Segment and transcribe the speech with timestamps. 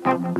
[0.00, 0.38] Thank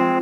[0.00, 0.19] you.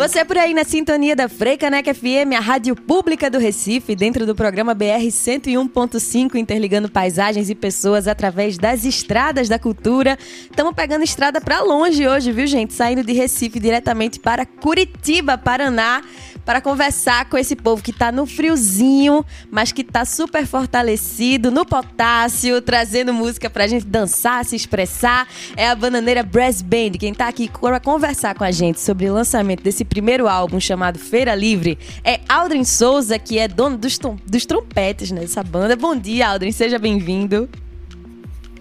[0.00, 4.34] Você por aí na sintonia da Freicaneca FM, a rádio pública do Recife, dentro do
[4.34, 10.18] programa BR 101.5, interligando paisagens e pessoas através das estradas da cultura.
[10.50, 12.72] Estamos pegando estrada para longe hoje, viu, gente?
[12.72, 16.02] Saindo de Recife diretamente para Curitiba, Paraná
[16.44, 21.64] para conversar com esse povo que está no friozinho, mas que está super fortalecido no
[21.64, 25.28] potássio, trazendo música para a gente dançar, se expressar.
[25.56, 26.92] É a Bananeira Brass Band.
[26.98, 30.98] Quem está aqui para conversar com a gente sobre o lançamento desse primeiro álbum chamado
[30.98, 35.76] Feira Livre é Aldrin Souza, que é dono dos, dos trompetes nessa banda.
[35.76, 37.48] Bom dia, Aldrin, seja bem-vindo.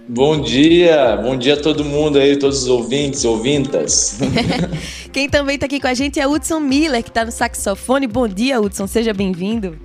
[0.08, 4.18] Bom dia, bom dia a todo mundo aí, todos os ouvintes, ouvintas.
[5.14, 8.08] Quem também está aqui com a gente é Hudson Miller, que está no saxofone.
[8.08, 9.78] Bom dia, Hudson, seja bem-vindo.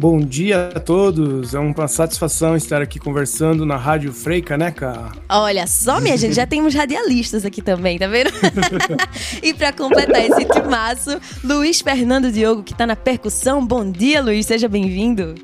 [0.00, 5.10] Bom dia a todos, é uma satisfação estar aqui conversando na Rádio Freica, né, cara?
[5.28, 8.30] Olha só, minha gente, já temos radialistas aqui também, tá vendo?
[9.42, 13.66] e para completar esse timaço, Luiz Fernando Diogo, que está na percussão.
[13.66, 15.34] Bom dia, Luiz, seja bem-vindo.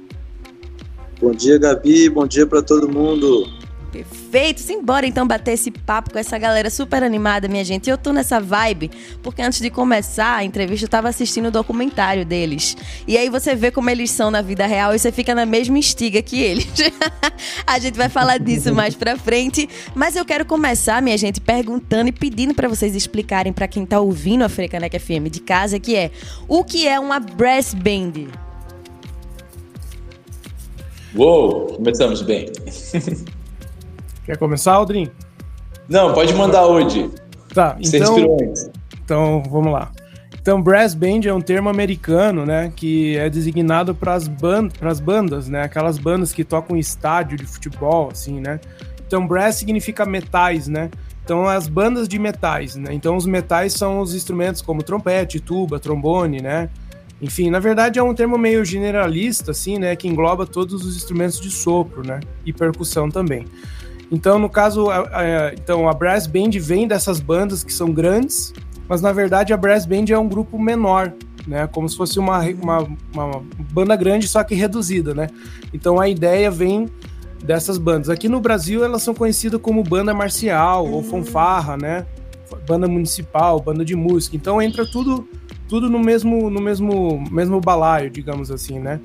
[1.21, 3.49] Bom dia, Gabi, bom dia para todo mundo.
[3.95, 4.61] Perfeito.
[4.61, 7.89] Simbora então bater esse papo com essa galera super animada, minha gente.
[7.89, 8.91] Eu tô nessa vibe
[9.23, 12.77] porque antes de começar a entrevista eu tava assistindo o documentário deles.
[13.07, 15.79] E aí você vê como eles são na vida real e você fica na mesma
[15.79, 16.67] estiga que eles.
[17.65, 19.69] a gente vai falar disso mais pra frente.
[19.95, 24.01] Mas eu quero começar, minha gente, perguntando e pedindo para vocês explicarem para quem tá
[24.01, 26.11] ouvindo a Frecanec FM de casa que é
[26.49, 28.27] o que é uma brass band.
[31.15, 32.51] Uou, começamos bem.
[34.25, 35.11] Quer começar, Aldrin?
[35.89, 37.11] Não, pode mandar hoje.
[37.53, 38.37] Tá, Você então,
[39.05, 39.93] então vamos lá.
[40.41, 44.69] Então, brass band é um termo americano, né, que é designado para as band
[45.03, 48.61] bandas, né, aquelas bandas que tocam estádio de futebol, assim, né.
[49.07, 50.91] Então, brass significa metais, né.
[51.25, 52.93] Então, as bandas de metais, né.
[52.93, 56.69] Então, os metais são os instrumentos como trompete, tuba, trombone, né.
[57.23, 61.41] Enfim, na verdade é um termo meio generalista, assim, né, que engloba todos os instrumentos
[61.41, 63.47] de sopro, né, e percussão também.
[64.11, 68.53] Então, no caso, a, a, então, a brass band vem dessas bandas que são grandes,
[68.89, 71.13] mas na verdade a brass band é um grupo menor,
[71.47, 71.67] né?
[71.67, 75.29] Como se fosse uma, uma, uma banda grande, só que reduzida, né?
[75.73, 76.89] Então a ideia vem
[77.43, 78.09] dessas bandas.
[78.09, 82.07] Aqui no Brasil elas são conhecidas como banda marcial ou fanfarra, né?
[82.67, 84.37] Banda municipal, banda de música.
[84.37, 85.27] Então entra tudo
[85.67, 89.01] tudo no mesmo no mesmo mesmo balaio, digamos assim, né?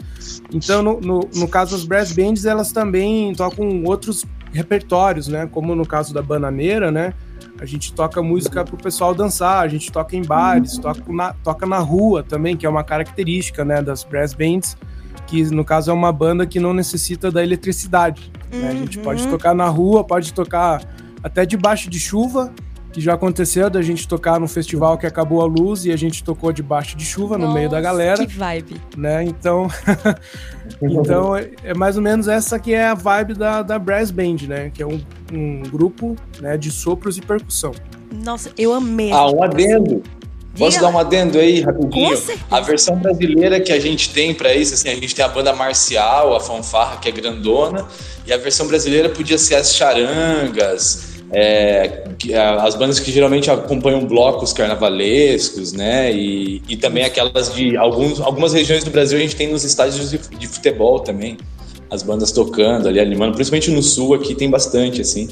[0.53, 5.47] Então no, no, no caso das brass bands elas também tocam outros repertórios, né?
[5.51, 7.13] Como no caso da Bananeira, né?
[7.59, 11.65] A gente toca música pro pessoal dançar, a gente toca em bares, toca na, toca
[11.65, 14.77] na rua também, que é uma característica, né, das brass bands,
[15.27, 18.31] que no caso é uma banda que não necessita da eletricidade.
[18.51, 18.69] Né?
[18.69, 19.29] A gente pode uhum.
[19.29, 20.81] tocar na rua, pode tocar
[21.21, 22.51] até debaixo de chuva,
[22.91, 26.23] que já aconteceu da gente tocar num festival que acabou a luz e a gente
[26.23, 28.25] tocou debaixo de chuva Nossa, no meio da galera.
[28.25, 28.81] Que vibe.
[28.97, 29.23] Né?
[29.23, 29.67] Então,
[30.81, 34.71] então é mais ou menos essa que é a vibe da, da Brass Band, né?
[34.73, 34.99] Que é um,
[35.31, 37.71] um grupo né, de sopros e percussão.
[38.11, 39.11] Nossa, eu amei.
[39.11, 40.01] Ah, um adendo.
[40.57, 42.17] Posso dar um adendo aí rapidinho?
[42.51, 45.53] A versão brasileira que a gente tem para isso, assim, a gente tem a banda
[45.53, 47.87] marcial, a fanfarra, que é grandona,
[48.25, 52.03] e a versão brasileira podia ser as charangas, é,
[52.59, 56.11] as bandas que geralmente acompanham blocos carnavalescos, né?
[56.11, 60.09] E, e também aquelas de alguns, algumas regiões do Brasil a gente tem nos estádios
[60.09, 61.37] de, futebol também,
[61.89, 65.29] as bandas tocando ali, animando, principalmente no sul aqui tem bastante, assim.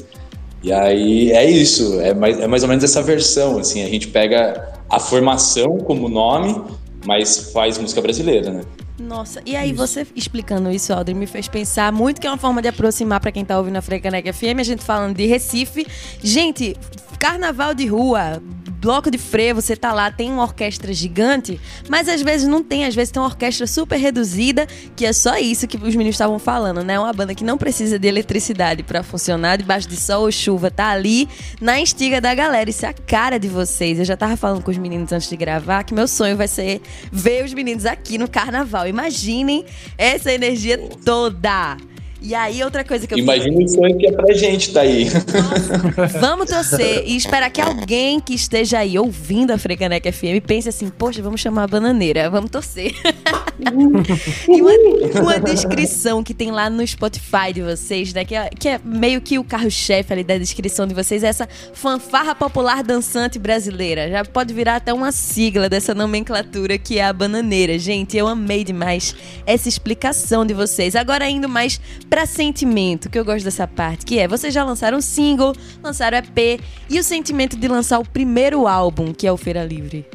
[0.62, 4.08] E aí é isso, é mais, é mais ou menos essa versão, assim, a gente
[4.08, 6.60] pega a formação como nome,
[7.06, 8.60] mas faz música brasileira, né?
[8.98, 9.76] Nossa, e aí isso.
[9.76, 13.30] você explicando isso, Aldrin, me fez pensar muito que é uma forma de aproximar para
[13.30, 15.86] quem tá ouvindo a Frecanec FM, a gente falando de Recife.
[16.22, 16.76] Gente,
[17.18, 18.40] carnaval de rua,
[18.80, 22.84] bloco de frevo, você tá lá, tem uma orquestra gigante, mas às vezes não tem,
[22.84, 26.38] às vezes tem uma orquestra super reduzida, que é só isso que os meninos estavam
[26.38, 26.98] falando, né?
[26.98, 30.90] Uma banda que não precisa de eletricidade para funcionar, debaixo de sol ou chuva, tá
[30.90, 31.28] ali
[31.60, 32.70] na instiga da galera.
[32.70, 33.98] Isso é a cara de vocês.
[33.98, 36.80] Eu já tava falando com os meninos antes de gravar que meu sonho vai ser
[37.10, 38.86] ver os meninos aqui no carnaval.
[38.86, 39.64] Imaginem
[39.96, 41.76] essa energia toda.
[42.20, 45.04] E aí, outra coisa que eu Imagina o sonho que é pra gente tá aí.
[45.04, 50.68] Nossa, vamos torcer e esperar que alguém que esteja aí ouvindo a Frecanec FM pense
[50.68, 52.92] assim: poxa, vamos chamar a bananeira, vamos torcer.
[54.48, 58.24] e uma, uma, descrição que tem lá no Spotify de vocês, né?
[58.24, 61.48] Que é, que é meio que o carro-chefe ali da descrição de vocês, é essa
[61.72, 64.10] fanfarra popular dançante brasileira.
[64.10, 67.78] Já pode virar até uma sigla dessa nomenclatura que é a bananeira.
[67.78, 69.14] Gente, eu amei demais
[69.46, 70.96] essa explicação de vocês.
[70.96, 74.98] Agora indo mais pra sentimento, que eu gosto dessa parte, que é, vocês já lançaram
[74.98, 75.52] um single,
[75.82, 80.06] lançaram EP, e o sentimento de lançar o primeiro álbum, que é o Feira Livre?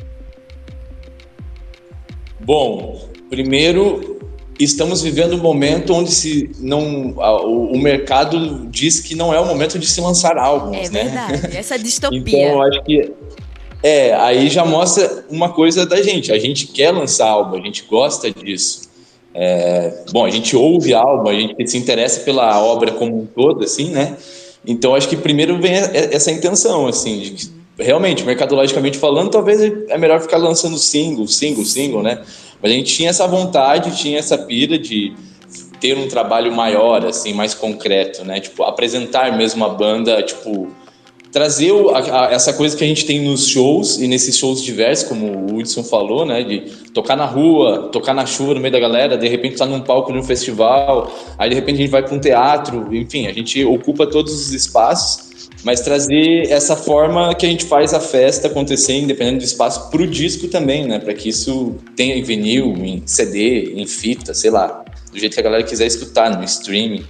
[2.40, 4.20] Bom, primeiro
[4.60, 9.46] estamos vivendo um momento onde se não o, o, mercado diz que não é o
[9.46, 11.04] momento de se lançar álbuns, é né?
[11.06, 12.20] verdade, essa distopia.
[12.20, 13.12] então, acho que
[13.82, 16.32] é, aí já mostra uma coisa da gente.
[16.32, 18.93] A gente quer lançar álbum, a gente gosta disso.
[19.34, 23.64] É, bom, a gente ouve álbum, a gente se interessa pela obra como um todo,
[23.64, 24.16] assim, né?
[24.66, 29.60] Então, acho que primeiro vem essa intenção, assim, de realmente, mercadologicamente falando, talvez
[29.90, 32.22] é melhor ficar lançando single, single, single, né?
[32.62, 35.14] Mas a gente tinha essa vontade, tinha essa pira de
[35.80, 38.40] ter um trabalho maior, assim, mais concreto, né?
[38.40, 40.70] Tipo, apresentar mesmo a banda, tipo,
[41.34, 45.10] trazer a, a, essa coisa que a gente tem nos shows e nesses shows diversos,
[45.10, 46.60] como o Hudson falou, né, de
[46.94, 50.14] tocar na rua, tocar na chuva no meio da galera, de repente tá num palco
[50.14, 54.06] num festival, aí de repente a gente vai para um teatro, enfim, a gente ocupa
[54.06, 55.34] todos os espaços
[55.64, 60.02] mas trazer essa forma que a gente faz a festa acontecer, independente do espaço, para
[60.02, 61.00] o disco também, né?
[61.00, 65.40] Para que isso tenha em vinil, em CD, em fita, sei lá, do jeito que
[65.40, 67.06] a galera quiser escutar, no streaming.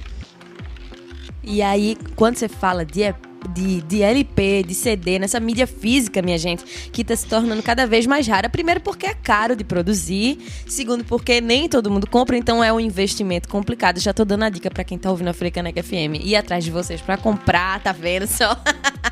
[1.43, 3.01] E aí, quando você fala de
[3.49, 7.85] de, de LP, de CD, nessa mídia física, minha gente, que está se tornando cada
[7.85, 8.49] vez mais rara.
[8.49, 10.39] Primeiro, porque é caro de produzir.
[10.67, 13.99] Segundo, porque nem todo mundo compra, então é um investimento complicado.
[13.99, 16.71] Já tô dando a dica para quem tá ouvindo a Frecaneca FM ir atrás de
[16.71, 18.57] vocês para comprar, tá vendo só?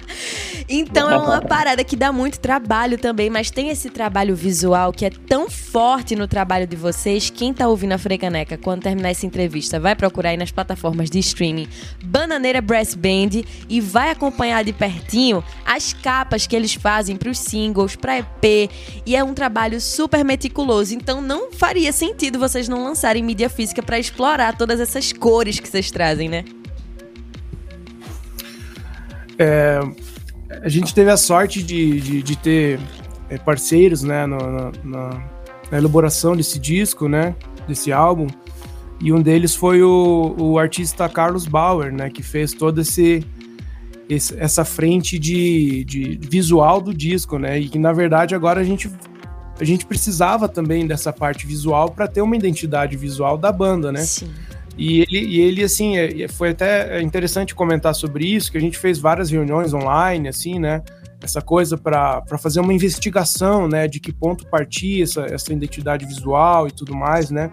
[0.68, 5.06] então é uma parada que dá muito trabalho também, mas tem esse trabalho visual que
[5.06, 7.30] é tão forte no trabalho de vocês.
[7.30, 11.20] Quem tá ouvindo a Frecaneca, quando terminar essa entrevista, vai procurar aí nas plataformas de
[11.20, 11.68] streaming
[12.04, 17.40] Bananeira Brass Band e vai acompanhar de pertinho as capas que eles fazem para os
[17.40, 18.70] singles, para EP,
[19.06, 20.94] e é um trabalho super meticuloso.
[20.94, 25.68] Então não faria sentido vocês não lançarem mídia física para explorar todas essas cores que
[25.68, 26.44] vocês trazem, né?
[29.42, 29.80] É,
[30.64, 32.80] a gente teve a sorte de, de, de ter
[33.28, 35.10] é, parceiros né, no, no, na,
[35.72, 37.36] na, elaboração desse disco, né,
[37.68, 38.28] desse álbum.
[39.00, 43.26] E um deles foi o, o artista Carlos Bauer, né, que fez todo esse,
[44.08, 47.58] esse, essa frente de, de visual do disco, né?
[47.58, 48.92] E que na verdade agora a gente
[49.60, 54.02] a gente precisava também dessa parte visual para ter uma identidade visual da banda, né?
[54.02, 54.30] Sim.
[54.78, 58.78] E ele, e ele assim, é, foi até interessante comentar sobre isso, que a gente
[58.78, 60.82] fez várias reuniões online, assim, né?
[61.22, 63.88] Essa coisa para fazer uma investigação, né?
[63.88, 67.52] De que ponto partia essa, essa identidade visual e tudo mais, né?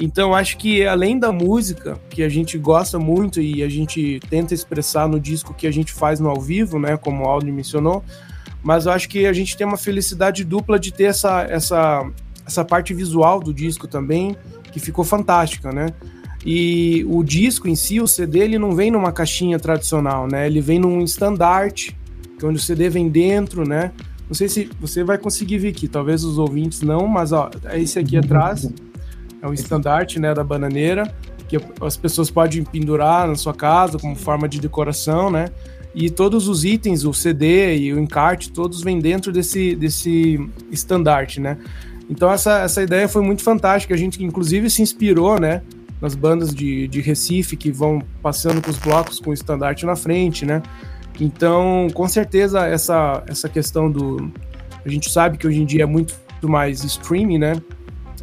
[0.00, 4.52] Então, acho que além da música, que a gente gosta muito e a gente tenta
[4.52, 8.02] expressar no disco que a gente faz no ao vivo, né, como o Aldo mencionou,
[8.62, 12.10] mas eu acho que a gente tem uma felicidade dupla de ter essa, essa,
[12.46, 14.36] essa parte visual do disco também,
[14.72, 15.86] que ficou fantástica, né?
[16.44, 20.46] E o disco em si, o CD, ele não vem numa caixinha tradicional, né?
[20.46, 21.96] Ele vem num estandarte,
[22.38, 23.92] que é onde o CD vem dentro, né?
[24.28, 27.80] Não sei se você vai conseguir ver aqui, talvez os ouvintes não, mas ó, é
[27.80, 28.68] esse aqui atrás
[29.42, 31.12] é um estandarte né, da bananeira,
[31.48, 35.46] que as pessoas podem pendurar na sua casa como forma de decoração, né?
[35.94, 40.40] E todos os itens, o CD e o encarte, todos vêm dentro desse, desse
[40.70, 41.58] estandarte, né?
[42.08, 45.62] Então essa, essa ideia foi muito fantástica, a gente inclusive se inspirou, né?
[46.02, 49.96] Nas bandas de, de Recife que vão passando com os blocos com o estandarte na
[49.96, 50.60] frente, né?
[51.18, 54.30] Então, com certeza, essa, essa questão do.
[54.84, 57.62] A gente sabe que hoje em dia é muito mais streaming, né?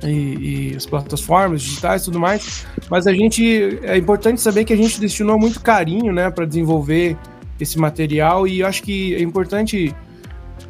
[0.03, 2.65] e, e, as plataformas digitais e tudo mais.
[2.89, 7.17] Mas a gente é importante saber que a gente destinou muito carinho, né, para desenvolver
[7.59, 9.93] esse material e acho que é importante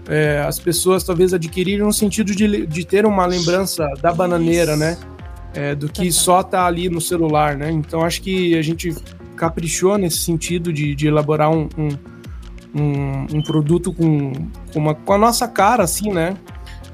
[0.07, 4.97] é, as pessoas talvez adquirirem no sentido de, de ter uma lembrança da bananeira, né,
[5.53, 7.71] é, do que só tá ali no celular, né.
[7.71, 8.95] Então acho que a gente
[9.35, 11.89] caprichou nesse sentido de, de elaborar um, um,
[12.81, 14.33] um, um produto com,
[14.73, 16.35] com, uma, com a nossa cara, assim, né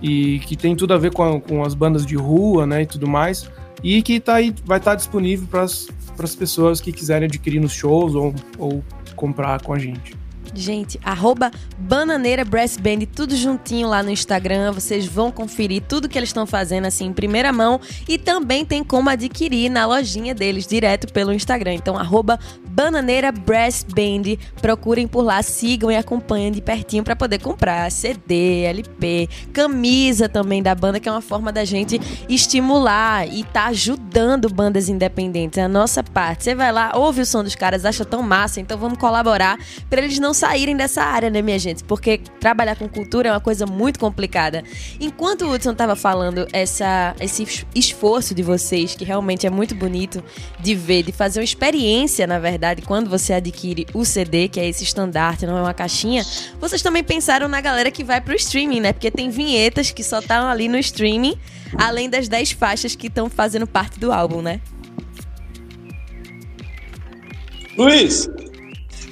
[0.01, 2.85] e que tem tudo a ver com, a, com as bandas de rua, né, e
[2.85, 3.49] tudo mais,
[3.83, 7.73] e que tá aí, vai estar tá disponível para as pessoas que quiserem adquirir nos
[7.73, 8.83] shows ou, ou
[9.15, 10.15] comprar com a gente.
[10.55, 14.71] Gente, arroba Bananeira Brass Band, tudo juntinho lá no Instagram.
[14.71, 17.79] Vocês vão conferir tudo que eles estão fazendo assim em primeira mão.
[18.07, 21.73] E também tem como adquirir na lojinha deles, direto pelo Instagram.
[21.73, 24.37] Então, arroba Bananeira Brass Band.
[24.61, 30.63] Procurem por lá, sigam e acompanhem de pertinho para poder comprar CD, LP, camisa também
[30.63, 35.57] da banda, que é uma forma da gente estimular e tá ajudando bandas independentes.
[35.57, 36.43] É a nossa parte.
[36.43, 39.57] Você vai lá, ouve o som dos caras, acha tão massa, então vamos colaborar
[39.89, 41.83] para eles não saírem dessa área, né, minha gente?
[41.83, 44.63] Porque trabalhar com cultura é uma coisa muito complicada.
[44.99, 50.23] Enquanto o Hudson tava falando essa, esse esforço de vocês, que realmente é muito bonito
[50.59, 54.67] de ver, de fazer uma experiência, na verdade, quando você adquire o CD, que é
[54.67, 56.23] esse estandarte, não é uma caixinha,
[56.59, 58.93] vocês também pensaram na galera que vai pro streaming, né?
[58.93, 61.35] Porque tem vinhetas que só estão ali no streaming,
[61.75, 64.61] além das 10 faixas que estão fazendo parte do álbum, né?
[67.75, 68.29] Luiz!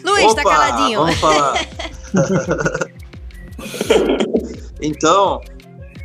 [0.03, 0.99] Luiz, tá Opa, tá caladinho.
[0.99, 1.67] Vamos falar.
[4.81, 5.41] então,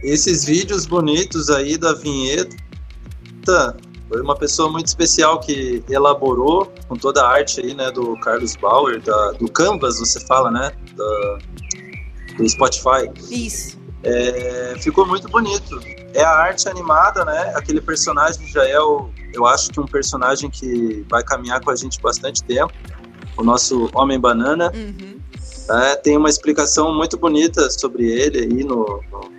[0.02, 3.76] esses vídeos bonitos aí da vinheta
[4.09, 8.57] foi uma pessoa muito especial que elaborou com toda a arte aí, né, do Carlos
[8.57, 11.38] Bauer, da, do Canvas, você fala, né, da,
[12.37, 13.11] do Spotify.
[13.31, 13.78] Isso.
[14.02, 15.81] É, ficou muito bonito.
[16.14, 17.52] É a arte animada, né?
[17.55, 21.76] Aquele personagem já é o, eu acho que um personagem que vai caminhar com a
[21.76, 22.73] gente bastante tempo.
[23.38, 24.71] O nosso Homem Banana.
[24.75, 25.18] Uhum.
[25.71, 29.30] É, tem uma explicação muito bonita sobre ele aí no, no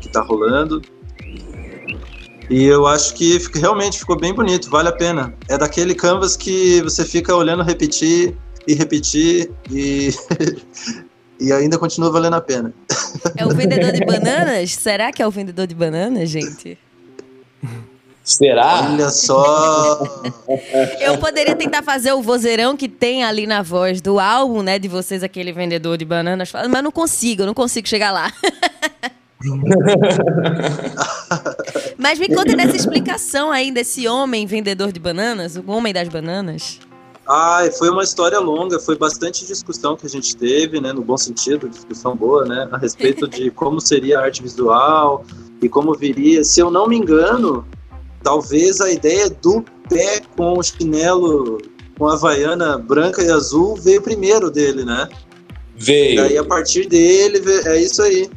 [0.00, 0.80] que tá rolando.
[2.50, 5.34] E eu acho que realmente ficou bem bonito, vale a pena.
[5.48, 8.34] É daquele canvas que você fica olhando repetir
[8.66, 10.10] e repetir e,
[11.38, 12.72] e ainda continua valendo a pena.
[13.36, 14.72] É o vendedor de bananas?
[14.72, 16.78] Será que é o vendedor de bananas, gente?
[18.28, 18.90] Será?
[18.92, 20.02] Olha só!
[21.00, 24.86] Eu poderia tentar fazer o vozeirão que tem ali na voz do álbum, né, de
[24.86, 28.30] vocês, aquele vendedor de bananas, mas não consigo, não consigo chegar lá.
[31.96, 36.80] Mas me conta dessa explicação aí desse homem vendedor de bananas, o homem das bananas.
[37.24, 41.16] Ah, foi uma história longa, foi bastante discussão que a gente teve, né, no bom
[41.16, 45.24] sentido, discussão boa, né, a respeito de como seria a arte visual
[45.62, 46.42] e como viria.
[46.42, 47.64] Se eu não me engano,
[48.22, 51.60] talvez a ideia do pé com o chinelo
[51.98, 55.08] com a havaiana branca e azul veio primeiro dele, né?
[55.76, 56.12] Veio.
[56.12, 58.30] E daí a partir dele, é isso aí.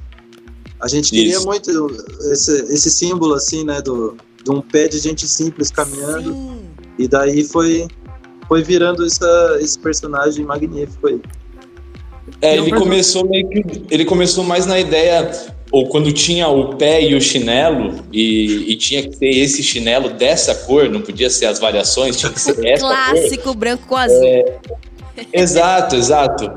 [0.82, 1.46] A gente queria Isso.
[1.46, 1.70] muito
[2.32, 6.34] esse, esse símbolo, assim, né, do, de um pé de gente simples caminhando.
[6.34, 6.62] Sim.
[6.98, 7.88] E daí foi,
[8.48, 11.22] foi virando essa, esse personagem magnífico aí.
[12.42, 13.86] É, ele começou meio que.
[13.92, 15.32] Ele começou mais na ideia,
[15.72, 20.10] ou quando tinha o pé e o chinelo, e, e tinha que ter esse chinelo
[20.10, 23.56] dessa cor, não podia ser as variações, tinha que ser o essa clássico cor.
[23.56, 24.24] branco com azul.
[24.24, 24.60] É,
[25.34, 26.52] exato, exato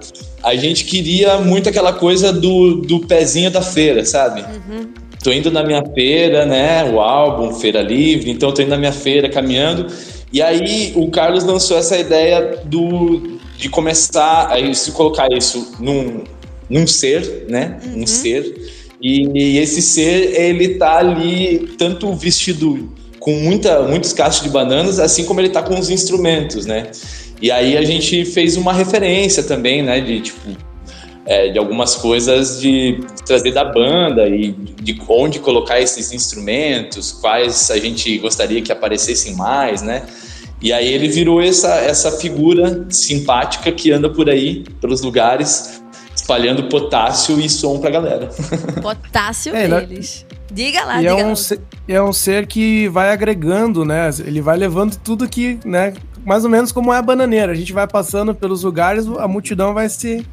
[0.44, 4.42] a gente queria muito aquela coisa do, do pezinho da feira, sabe?
[4.42, 4.92] Uhum.
[5.22, 6.84] Tô indo na minha feira, né?
[6.84, 9.86] O álbum, Feira Livre, então tô indo na minha feira caminhando.
[10.30, 16.24] E aí o Carlos lançou essa ideia do, de começar a se colocar isso num,
[16.68, 17.80] num ser, né?
[17.86, 18.02] Uhum.
[18.02, 18.54] Um ser.
[19.04, 24.98] E, e, esse ser, ele tá ali tanto vestido com muita, muitos cachos de bananas,
[24.98, 26.90] assim como ele tá com os instrumentos, né?
[27.42, 30.40] E aí a gente fez uma referência também, né, de tipo
[31.26, 37.70] é, de algumas coisas de trazer da banda e de onde colocar esses instrumentos, quais
[37.70, 40.06] a gente gostaria que aparecessem mais, né?
[40.62, 45.83] E aí ele virou essa, essa figura simpática que anda por aí, pelos lugares,
[46.24, 48.30] espalhando potássio e som pra galera.
[48.80, 50.24] Potássio é, deles.
[50.30, 50.38] Né?
[50.50, 51.36] Diga lá, e diga é um, lá.
[51.36, 54.08] Ser, é um ser que vai agregando, né?
[54.24, 55.92] Ele vai levando tudo que, né?
[56.24, 57.52] mais ou menos como é a bananeira.
[57.52, 60.26] A gente vai passando pelos lugares, a multidão vai se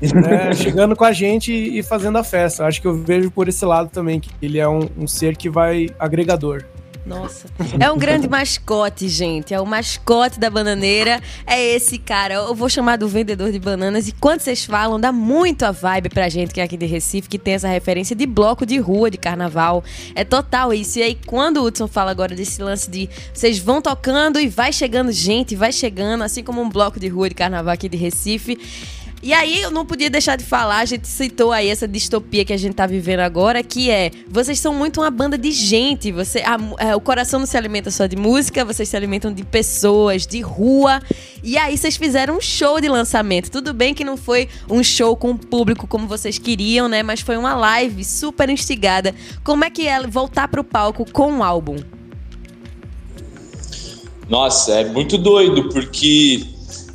[0.00, 2.66] né, chegando com a gente e fazendo a festa.
[2.66, 5.48] Acho que eu vejo por esse lado também, que ele é um, um ser que
[5.48, 6.64] vai agregador.
[7.04, 7.48] Nossa.
[7.80, 9.52] É um grande mascote, gente.
[9.52, 11.20] É o mascote da bananeira.
[11.46, 12.34] É esse cara.
[12.34, 14.08] Eu vou chamar do vendedor de bananas.
[14.08, 17.28] E quando vocês falam, dá muito a vibe pra gente que é aqui de Recife,
[17.28, 19.82] que tem essa referência de bloco de rua, de carnaval.
[20.14, 20.98] É total isso.
[20.98, 24.72] E aí, quando o Hudson fala agora desse lance de vocês vão tocando e vai
[24.72, 28.58] chegando gente, vai chegando, assim como um bloco de rua de carnaval aqui de Recife.
[29.22, 32.52] E aí eu não podia deixar de falar, a gente citou aí essa distopia que
[32.52, 36.40] a gente tá vivendo agora, que é, vocês são muito uma banda de gente, você
[36.40, 36.56] a,
[36.90, 40.40] a, o coração não se alimenta só de música, vocês se alimentam de pessoas, de
[40.40, 41.00] rua.
[41.40, 43.48] E aí vocês fizeram um show de lançamento.
[43.48, 47.20] Tudo bem que não foi um show com o público como vocês queriam, né, mas
[47.20, 49.14] foi uma live super instigada.
[49.44, 51.76] Como é que é voltar pro palco com um álbum?
[54.28, 56.51] Nossa, é muito doido, porque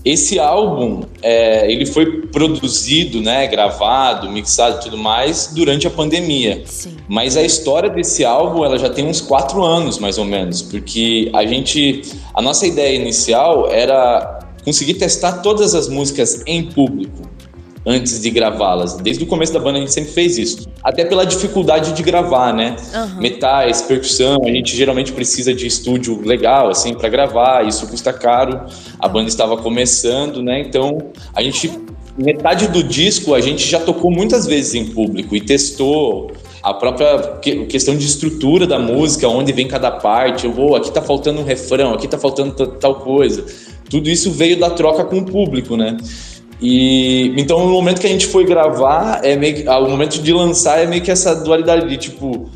[0.10, 6.64] esse álbum, é, ele foi produzido, né, gravado, mixado e tudo mais durante a pandemia.
[6.66, 6.96] Sim.
[7.08, 11.30] Mas a história desse álbum, ela já tem uns quatro anos, mais ou menos, porque
[11.34, 12.02] a gente,
[12.34, 17.28] a nossa ideia inicial era conseguir testar todas as músicas em público
[17.88, 18.98] antes de gravá-las.
[18.98, 20.68] Desde o começo da banda a gente sempre fez isso.
[20.84, 22.76] Até pela dificuldade de gravar, né?
[22.94, 23.22] Uhum.
[23.22, 28.66] Metais, percussão, a gente geralmente precisa de estúdio legal, assim, para gravar, isso custa caro.
[29.00, 30.60] A banda estava começando, né?
[30.60, 30.98] Então,
[31.34, 31.72] a gente
[32.18, 36.32] metade do disco a gente já tocou muitas vezes em público e testou
[36.64, 37.38] a própria
[37.70, 41.44] questão de estrutura da música, onde vem cada parte, eu vou, aqui tá faltando um
[41.44, 43.46] refrão, aqui tá faltando tal coisa.
[43.90, 45.96] Tudo isso veio da troca com o público, né?
[46.62, 50.34] E então no momento que a gente foi gravar, é meio ah, o momento de
[50.34, 52.50] lançar é meio que essa dualidade de tipo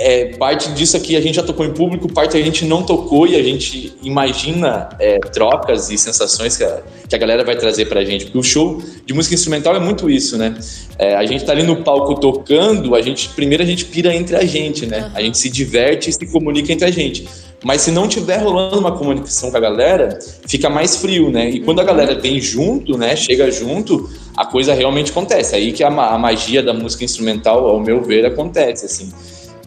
[0.00, 3.26] é, parte disso aqui a gente já tocou em público, parte a gente não tocou
[3.26, 7.84] e a gente imagina é, trocas e sensações que a, que a galera vai trazer
[7.84, 8.24] pra gente.
[8.24, 10.56] Porque o show de música instrumental é muito isso, né?
[10.96, 14.36] É, a gente tá ali no palco tocando, a gente primeiro a gente pira entre
[14.36, 15.12] a gente, né?
[15.14, 17.28] A gente se diverte e se comunica entre a gente.
[17.62, 21.50] Mas se não tiver rolando uma comunicação com a galera, fica mais frio, né?
[21.50, 23.14] E quando a galera vem junto, né?
[23.14, 25.54] Chega junto, a coisa realmente acontece.
[25.54, 29.12] Aí que a, a magia da música instrumental, ao meu ver, acontece, assim.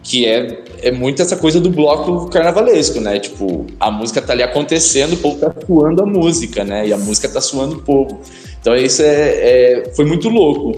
[0.02, 3.20] Que é, é muito essa coisa do bloco carnavalesco, né?
[3.20, 6.88] Tipo, a música tá ali acontecendo, o povo tá suando a música, né?
[6.88, 8.20] E a música tá suando o povo.
[8.60, 10.76] Então isso é, é foi muito louco.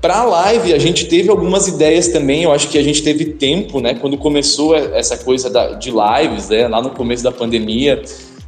[0.00, 2.44] Para a live, a gente teve algumas ideias também.
[2.44, 3.94] Eu acho que a gente teve tempo, né?
[3.94, 6.68] Quando começou essa coisa da, de lives, né?
[6.68, 8.00] Lá no começo da pandemia,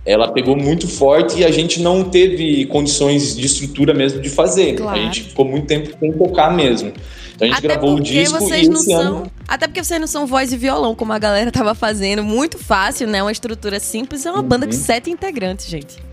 [0.05, 4.77] ela pegou muito forte e a gente não teve condições de estrutura mesmo de fazer.
[4.77, 4.99] Claro.
[4.99, 6.93] A gente ficou muito tempo sem tocar mesmo.
[7.35, 9.27] Então a gente até gravou o disco vocês e esse ano...
[9.49, 12.23] Até porque vocês não são voz e violão, como a galera tava fazendo.
[12.23, 13.23] Muito fácil, né?
[13.23, 14.25] Uma estrutura simples.
[14.25, 14.47] É uma uhum.
[14.47, 16.10] banda com sete integrantes, gente.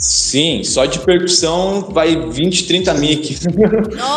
[0.00, 3.38] Sim, só de percussão vai 20, 30 mic.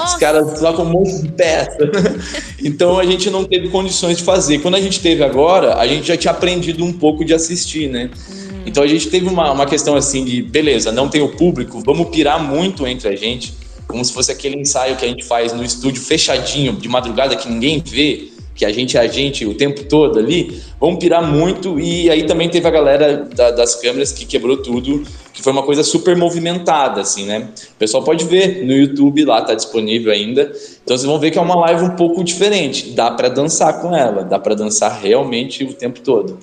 [0.06, 1.78] Os caras tocam um monte de peça.
[2.64, 4.60] então a gente não teve condições de fazer.
[4.60, 8.10] Quando a gente teve agora, a gente já tinha aprendido um pouco de assistir, né?
[8.32, 8.62] Hum.
[8.66, 12.08] Então a gente teve uma, uma questão assim de, beleza, não tem o público, vamos
[12.08, 13.54] pirar muito entre a gente,
[13.86, 17.50] como se fosse aquele ensaio que a gente faz no estúdio fechadinho, de madrugada, que
[17.50, 21.80] ninguém vê que a gente é a gente o tempo todo ali, vão pirar muito.
[21.80, 25.64] E aí também teve a galera da, das câmeras que quebrou tudo, que foi uma
[25.64, 27.50] coisa super movimentada, assim, né?
[27.76, 30.52] O pessoal pode ver no YouTube, lá tá disponível ainda.
[30.84, 32.92] Então vocês vão ver que é uma live um pouco diferente.
[32.92, 36.38] Dá para dançar com ela, dá para dançar realmente o tempo todo.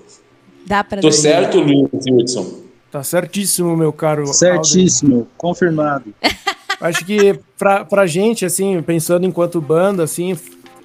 [0.66, 2.60] Dá pra Tô certo, Luiz Hudson?
[2.90, 4.26] Tá certíssimo, meu caro.
[4.26, 5.28] Certíssimo, Alden.
[5.36, 6.14] confirmado.
[6.80, 10.36] Acho que pra, pra gente, assim, pensando enquanto banda, assim,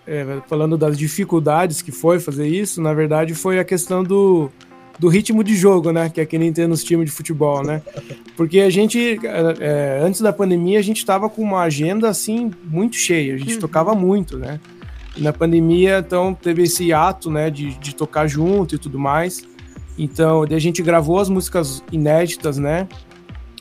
[0.08, 4.50] é, falando das dificuldades que foi fazer isso, na verdade foi a questão do,
[5.00, 6.10] do ritmo de jogo, né?
[6.10, 7.82] Que é que nem tem nos times de futebol, né?
[8.38, 12.52] Porque a gente, é, é antes da pandemia, a gente estava com uma agenda, assim,
[12.64, 13.36] muito cheia.
[13.36, 13.60] A gente uhum.
[13.60, 14.60] tocava muito, né?
[15.18, 17.50] na pandemia, então, teve esse ato, né?
[17.50, 19.48] De, de tocar junto e tudo mais.
[19.98, 22.88] Então, a gente gravou as músicas inéditas, né?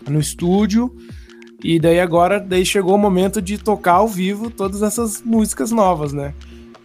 [0.09, 0.95] No estúdio.
[1.65, 6.13] E daí agora daí chegou o momento de tocar ao vivo todas essas músicas novas,
[6.13, 6.35] né?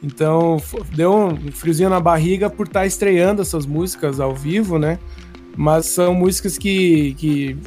[0.02, 0.56] Então
[0.96, 4.98] deu um friozinho na barriga por estar tá estreando essas músicas ao vivo, né?
[5.58, 7.58] Mas são músicas que, que,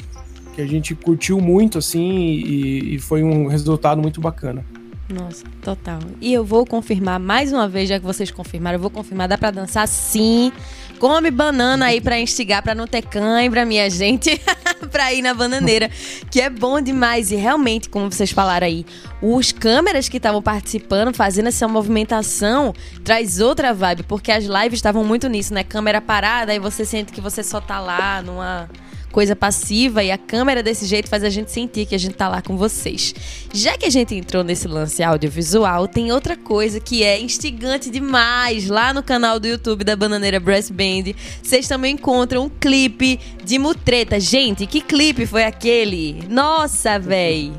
[0.55, 4.65] que a gente curtiu muito, assim, e, e foi um resultado muito bacana.
[5.13, 5.99] Nossa, total.
[6.19, 9.37] E eu vou confirmar mais uma vez, já que vocês confirmaram, eu vou confirmar, dá
[9.37, 10.51] pra dançar sim.
[10.99, 14.41] Come banana aí pra instigar, pra não ter cãibra, minha gente.
[14.91, 15.91] pra ir na bananeira,
[16.31, 17.31] que é bom demais.
[17.31, 18.85] E realmente, como vocês falaram aí,
[19.21, 25.05] os câmeras que estavam participando, fazendo essa movimentação, traz outra vibe, porque as lives estavam
[25.05, 25.63] muito nisso, né?
[25.63, 28.69] Câmera parada, aí você sente que você só tá lá numa
[29.13, 32.29] coisa passiva e a câmera desse jeito faz a gente sentir que a gente tá
[32.29, 33.15] lá com vocês.
[33.53, 38.69] Já que a gente entrou nesse lance audiovisual, tem outra coisa que é instigante demais
[38.69, 41.13] lá no canal do YouTube da Bananeira Brass Band.
[41.43, 44.19] Vocês também encontram um clipe de Mutreta.
[44.19, 46.25] Gente, que clipe foi aquele?
[46.29, 47.53] Nossa, véi!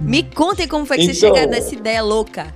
[0.00, 1.14] Me contem como foi que então...
[1.14, 2.54] vocês chegaram nessa ideia louca.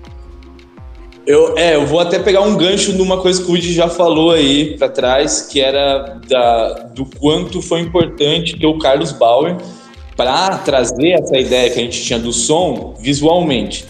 [1.28, 4.30] Eu, é, eu vou até pegar um gancho numa coisa que o Woody já falou
[4.30, 9.54] aí para trás, que era da, do quanto foi importante ter o Carlos Bauer
[10.16, 13.84] para trazer essa ideia que a gente tinha do som visualmente.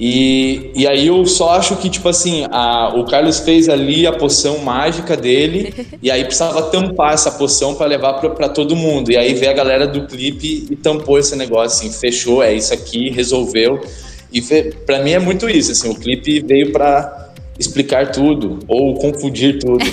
[0.00, 4.12] E, e aí eu só acho que, tipo assim, a, o Carlos fez ali a
[4.12, 9.12] poção mágica dele, e aí precisava tampar essa poção para levar para todo mundo.
[9.12, 12.74] E aí veio a galera do clipe e tampou esse negócio, assim, fechou, é isso
[12.74, 13.80] aqui, resolveu.
[14.32, 14.40] E
[14.86, 19.84] para mim é muito isso, assim, o clipe veio para explicar tudo ou confundir tudo.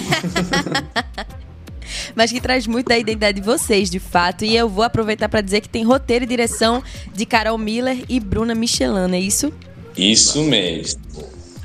[2.15, 4.43] Mas que traz muito da identidade de vocês, de fato.
[4.43, 8.19] E eu vou aproveitar para dizer que tem roteiro e direção de Carol Miller e
[8.19, 9.53] Bruna Michelin, é isso?
[9.97, 11.01] Isso mesmo.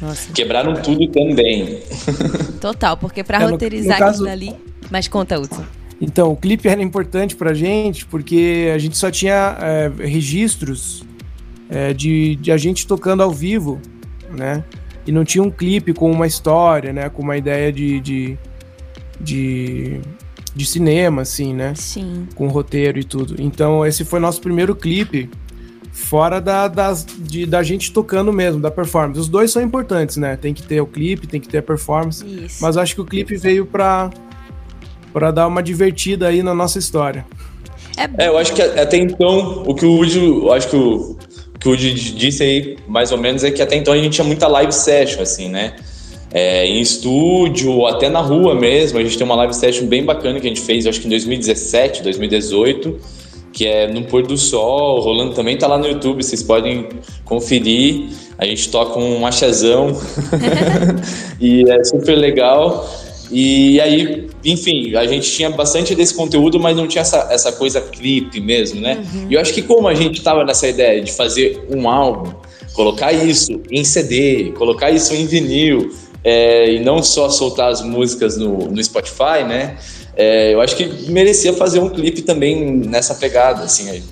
[0.00, 0.32] Nossa.
[0.32, 1.80] Quebraram tudo também.
[2.60, 4.24] Total, porque para é, roteirizar caso...
[4.24, 4.54] aquilo ali.
[4.90, 5.64] Mas conta, Hudson.
[6.00, 11.04] Então, o clipe era importante pra gente porque a gente só tinha é, registros
[11.68, 13.80] é, de, de a gente tocando ao vivo,
[14.30, 14.64] né?
[15.06, 17.08] E não tinha um clipe com uma história, né?
[17.08, 18.38] Com uma ideia de, de,
[19.20, 20.00] de,
[20.54, 21.74] de cinema, assim, né?
[21.74, 22.26] Sim.
[22.34, 23.36] Com roteiro e tudo.
[23.38, 25.28] Então, esse foi nosso primeiro clipe
[25.92, 29.20] fora da, das, de, da gente tocando mesmo, da performance.
[29.20, 30.36] Os dois são importantes, né?
[30.36, 32.24] Tem que ter o clipe, tem que ter a performance.
[32.26, 32.58] Isso.
[32.60, 34.10] Mas acho que o clipe veio pra,
[35.12, 37.24] pra dar uma divertida aí na nossa história.
[37.96, 41.16] É, é eu acho que até então, o que o Woody, acho que o,
[41.64, 44.24] que o Woody disse aí, mais ou menos, é que até então a gente tinha
[44.24, 45.76] muita live session, assim, né?
[46.30, 48.98] É, em estúdio, até na rua mesmo.
[48.98, 51.10] A gente tem uma live session bem bacana que a gente fez, acho que em
[51.10, 53.00] 2017, 2018
[53.54, 56.88] que é no pôr do sol, rolando também tá lá no YouTube, vocês podem
[57.24, 58.08] conferir.
[58.36, 59.96] A gente toca um machazão
[61.40, 62.84] e é super legal.
[63.30, 67.80] E aí, enfim, a gente tinha bastante desse conteúdo, mas não tinha essa, essa coisa
[67.80, 69.04] clipe mesmo, né?
[69.14, 69.26] Uhum.
[69.30, 72.32] E eu acho que como a gente tava nessa ideia de fazer um álbum,
[72.74, 75.90] colocar isso em CD, colocar isso em vinil,
[76.22, 79.76] é, e não só soltar as músicas no, no Spotify, né?
[80.16, 83.90] É, eu acho que merecia fazer um clipe também nessa pegada, assim.
[83.90, 84.02] Aí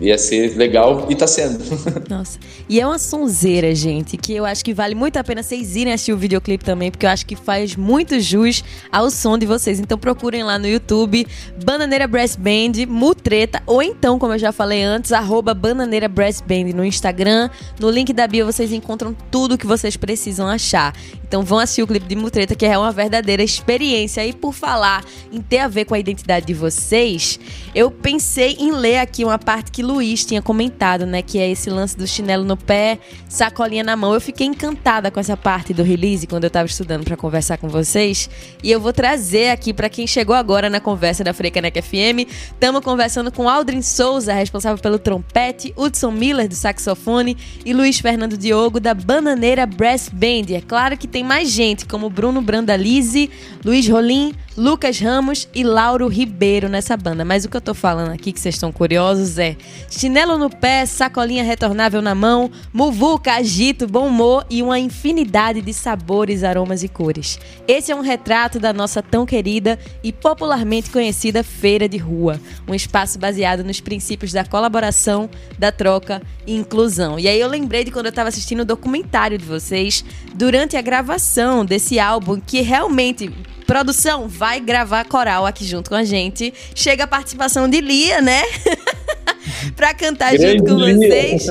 [0.00, 1.58] ia ser legal e tá sendo.
[2.08, 2.38] Nossa.
[2.68, 5.92] E é uma sonzeira, gente, que eu acho que vale muito a pena vocês irem
[5.92, 9.80] assistir o videoclipe também, porque eu acho que faz muito jus ao som de vocês.
[9.80, 11.26] Então procurem lá no YouTube,
[11.64, 16.72] Bananeira Brass Band, Mutreta, ou então, como eu já falei antes, arroba Bananeira Brass Band
[16.74, 17.50] no Instagram.
[17.80, 20.94] No link da bio vocês encontram tudo o que vocês precisam achar.
[21.26, 24.26] Então vão assistir o clipe de Mutreta, que é uma verdadeira experiência.
[24.26, 27.38] E por falar em ter a ver com a identidade de vocês,
[27.74, 31.22] eu pensei em ler aqui uma parte que Luiz tinha comentado, né?
[31.22, 34.12] Que é esse lance do chinelo no pé, sacolinha na mão.
[34.12, 37.68] Eu fiquei encantada com essa parte do release quando eu tava estudando para conversar com
[37.68, 38.28] vocês.
[38.62, 42.28] E eu vou trazer aqui para quem chegou agora na conversa da Freicanec FM.
[42.52, 48.36] Estamos conversando com Aldrin Souza, responsável pelo trompete, Hudson Miller, do saxofone, e Luiz Fernando
[48.36, 50.52] Diogo, da Bananeira Brass Band.
[50.54, 53.30] É claro que tem mais gente, como Bruno Brandalize,
[53.64, 57.24] Luiz Rolim, Lucas Ramos e Lauro Ribeiro nessa banda.
[57.24, 59.56] Mas o que eu tô falando aqui, que vocês estão curiosos, é
[59.90, 65.72] chinelo no pé, sacolinha retornável na mão, muvuca, agito, bom humor e uma infinidade de
[65.72, 67.38] sabores, aromas e cores.
[67.66, 72.74] Esse é um retrato da nossa tão querida e popularmente conhecida Feira de Rua, um
[72.74, 77.18] espaço baseado nos princípios da colaboração, da troca e inclusão.
[77.18, 80.82] E aí eu lembrei de quando eu estava assistindo o documentário de vocês durante a
[80.82, 83.32] gravação desse álbum que realmente
[83.68, 86.54] Produção, vai gravar coral aqui junto com a gente.
[86.74, 88.42] Chega a participação de Lia, né?
[89.76, 91.46] pra cantar Grande junto com vocês.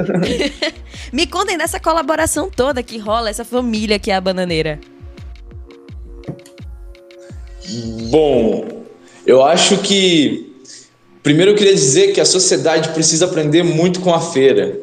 [1.11, 4.79] Me contem dessa colaboração toda que rola, essa família que é a Bananeira.
[8.09, 8.83] Bom,
[9.25, 10.45] eu acho que.
[11.21, 14.79] Primeiro eu queria dizer que a sociedade precisa aprender muito com a feira.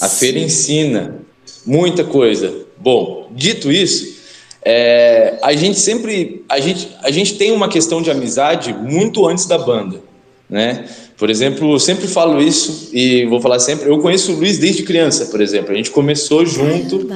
[0.00, 0.18] A Sim.
[0.18, 1.20] feira ensina
[1.64, 2.64] muita coisa.
[2.76, 4.14] Bom, dito isso,
[4.62, 9.46] é, a gente sempre a gente, a gente tem uma questão de amizade muito antes
[9.46, 10.00] da banda,
[10.48, 10.84] né?
[11.16, 13.88] Por exemplo, eu sempre falo isso e vou falar sempre.
[13.88, 15.72] Eu conheço o Luiz desde criança, por exemplo.
[15.72, 17.08] A gente começou junto,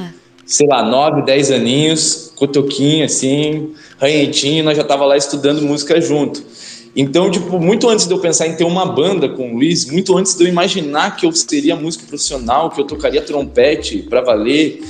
[0.45, 6.41] sei lá, 9, 10 aninhos, cotoquinho assim, ranhentinho, nós já tava lá estudando música junto.
[6.95, 10.17] Então, tipo, muito antes de eu pensar em ter uma banda com o Luiz, muito
[10.17, 14.81] antes de eu imaginar que eu seria músico profissional, que eu tocaria trompete para valer,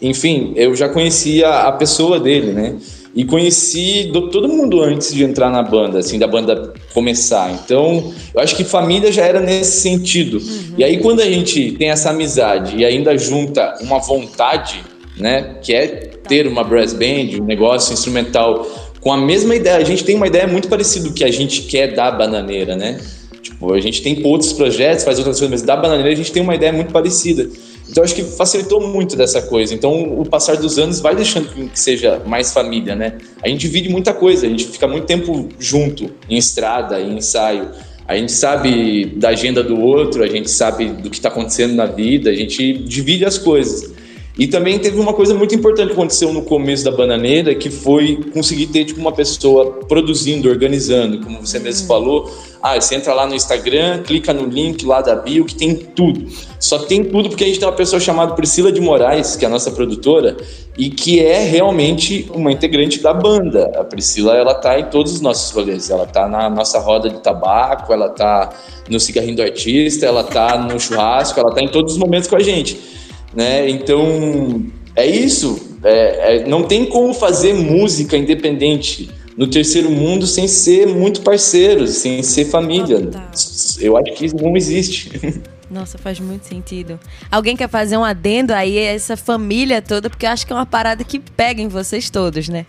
[0.00, 2.76] enfim, eu já conhecia a pessoa dele, né?
[3.14, 7.52] E conheci do, todo mundo antes de entrar na banda, assim, da banda começar.
[7.52, 10.38] Então, eu acho que família já era nesse sentido.
[10.38, 10.74] Uhum.
[10.76, 14.82] E aí, quando a gente tem essa amizade e ainda junta uma vontade,
[15.16, 18.66] né, que é ter uma brass band, um negócio instrumental
[19.00, 21.62] com a mesma ideia, a gente tem uma ideia muito parecida do que a gente
[21.62, 23.00] quer da bananeira, né?
[23.40, 26.42] Tipo, a gente tem outros projetos, faz outras coisas, mas da bananeira a gente tem
[26.42, 27.48] uma ideia muito parecida.
[27.88, 29.74] Então acho que facilitou muito dessa coisa.
[29.74, 33.18] Então o passar dos anos vai deixando que seja mais família, né?
[33.42, 37.70] A gente divide muita coisa, a gente fica muito tempo junto, em estrada, em ensaio.
[38.06, 41.86] A gente sabe da agenda do outro, a gente sabe do que está acontecendo na
[41.86, 43.92] vida, a gente divide as coisas.
[44.38, 48.22] E também teve uma coisa muito importante que aconteceu no começo da Bananeira, que foi
[48.32, 51.88] conseguir ter tipo, uma pessoa produzindo, organizando, como você mesmo uhum.
[51.88, 52.38] falou.
[52.62, 56.26] Ah, você entra lá no Instagram, clica no link lá da bio, que tem tudo.
[56.58, 59.48] Só tem tudo porque a gente tem uma pessoa chamada Priscila de Moraes, que é
[59.48, 60.36] a nossa produtora,
[60.76, 63.72] e que é realmente uma integrante da banda.
[63.78, 65.90] A Priscila, ela tá em todos os nossos rolês.
[65.90, 68.50] Ela tá na nossa roda de tabaco, ela tá
[68.88, 72.36] no cigarrinho do artista, ela tá no churrasco, ela tá em todos os momentos com
[72.36, 72.98] a gente
[73.34, 73.68] né?
[73.68, 74.62] Então
[74.94, 75.78] é isso.
[75.84, 81.90] É, é, não tem como fazer música independente no terceiro mundo sem ser muito parceiros,
[81.90, 83.00] sem ser família.
[83.00, 83.30] Total.
[83.78, 85.40] Eu acho que isso não existe.
[85.70, 86.98] Nossa, faz muito sentido.
[87.30, 90.56] Alguém quer fazer um adendo aí a essa família toda, porque eu acho que é
[90.56, 92.66] uma parada que pega em vocês todos, né?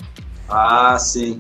[0.47, 1.39] Ah, sim.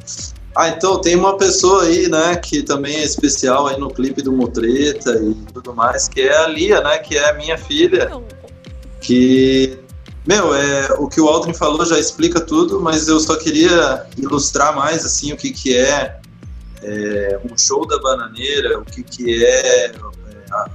[0.55, 4.31] Ah, então tem uma pessoa aí, né, que também é especial aí no clipe do
[4.31, 8.09] Mutreta e tudo mais, que é a Lia, né, que é a minha filha,
[8.99, 9.77] que,
[10.27, 14.75] meu, é, o que o Aldrin falou já explica tudo, mas eu só queria ilustrar
[14.75, 16.19] mais, assim, o que que é,
[16.83, 19.91] é um show da bananeira, o que que é, é
[20.51, 20.69] a,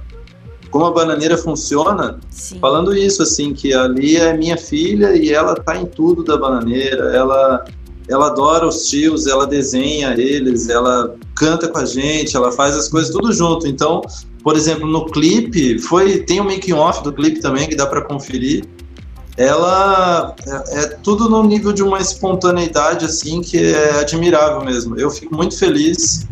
[0.69, 2.59] como a bananeira funciona, Sim.
[2.59, 6.37] falando isso, assim, que a Lia é minha filha e ela tá em tudo da
[6.37, 7.65] bananeira, ela
[8.07, 12.87] ela adora os tios, ela desenha eles, ela canta com a gente, ela faz as
[12.87, 13.67] coisas tudo junto.
[13.67, 14.01] Então,
[14.43, 18.01] por exemplo, no clipe, foi tem um making off do clipe também que dá para
[18.01, 18.63] conferir.
[19.37, 24.97] Ela é, é, tudo no nível de uma espontaneidade assim que é admirável mesmo.
[24.97, 26.25] Eu fico muito feliz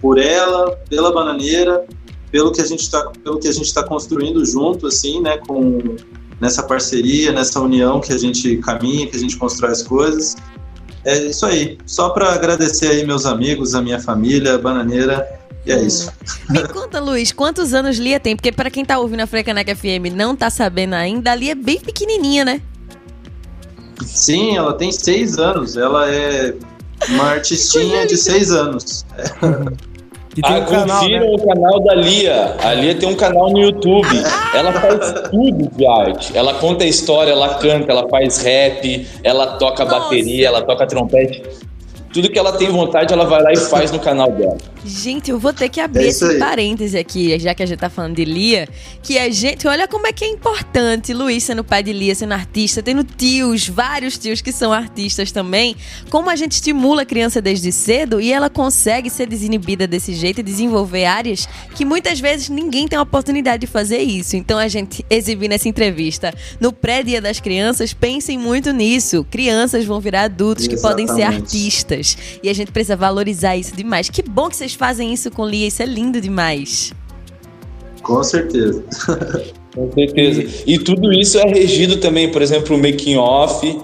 [0.00, 1.84] por ela, pela bananeira,
[2.30, 5.96] pelo que a gente está pelo que a gente está construindo junto assim, né, com
[6.40, 10.36] nessa parceria, nessa união que a gente caminha, que a gente constrói as coisas.
[11.08, 11.78] É isso aí.
[11.86, 15.26] Só para agradecer aí meus amigos, a minha família, Bananeira.
[15.64, 15.86] E é hum.
[15.86, 16.12] isso.
[16.50, 18.36] Me conta, Luiz, quantos anos Lia tem?
[18.36, 21.54] Porque para quem tá ouvindo a Frecaneca FM não tá sabendo ainda, a Lia é
[21.54, 22.60] bem pequenininha, né?
[24.04, 25.78] Sim, ela tem seis anos.
[25.78, 26.54] Ela é
[27.08, 29.06] uma artistinha de seis anos.
[30.44, 30.48] É.
[30.48, 31.30] ah, um confira né?
[31.30, 32.56] o canal da Lia.
[32.62, 34.08] A Lia tem um canal no YouTube.
[34.54, 36.36] Ela faz tudo de arte.
[36.36, 40.00] Ela conta história, ela canta, ela faz rap, ela toca Nossa.
[40.00, 41.42] bateria, ela toca trompete.
[42.12, 44.56] Tudo que ela tem vontade, ela vai lá e faz no canal dela.
[44.88, 47.90] Gente, eu vou ter que abrir é esse parêntese aqui, já que a gente tá
[47.90, 48.66] falando de Lia,
[49.02, 52.32] que a gente, olha como é que é importante Luiz sendo pai de Lia, sendo
[52.32, 55.76] artista, tendo tios, vários tios que são artistas também,
[56.08, 60.40] como a gente estimula a criança desde cedo e ela consegue ser desinibida desse jeito
[60.40, 64.36] e desenvolver áreas que muitas vezes ninguém tem a oportunidade de fazer isso.
[64.36, 69.26] Então a gente exibir nessa entrevista no pré-dia das crianças, pensem muito nisso.
[69.30, 70.82] Crianças vão virar adultos Exatamente.
[70.82, 74.08] que podem ser artistas e a gente precisa valorizar isso demais.
[74.08, 76.94] Que bom que vocês fazem isso com Lia, isso é lindo demais.
[78.02, 78.82] Com certeza.
[79.74, 80.62] com certeza.
[80.66, 83.78] E tudo isso é regido também, por exemplo, o making off,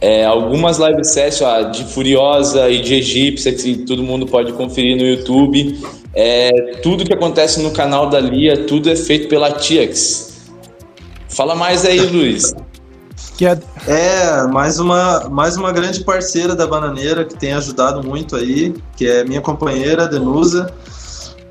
[0.00, 4.96] é, algumas live sessions ó, de Furiosa e de Egípcia, que todo mundo pode conferir
[4.96, 5.78] no YouTube.
[6.12, 6.50] É,
[6.82, 10.50] tudo que acontece no canal da Lia, tudo é feito pela Tiax.
[11.28, 12.52] Fala mais aí, Luiz.
[13.40, 13.58] Que é...
[13.86, 19.06] é, mais uma, mais uma grande parceira da Bananeira que tem ajudado muito aí, que
[19.06, 20.70] é minha companheira, Denusa,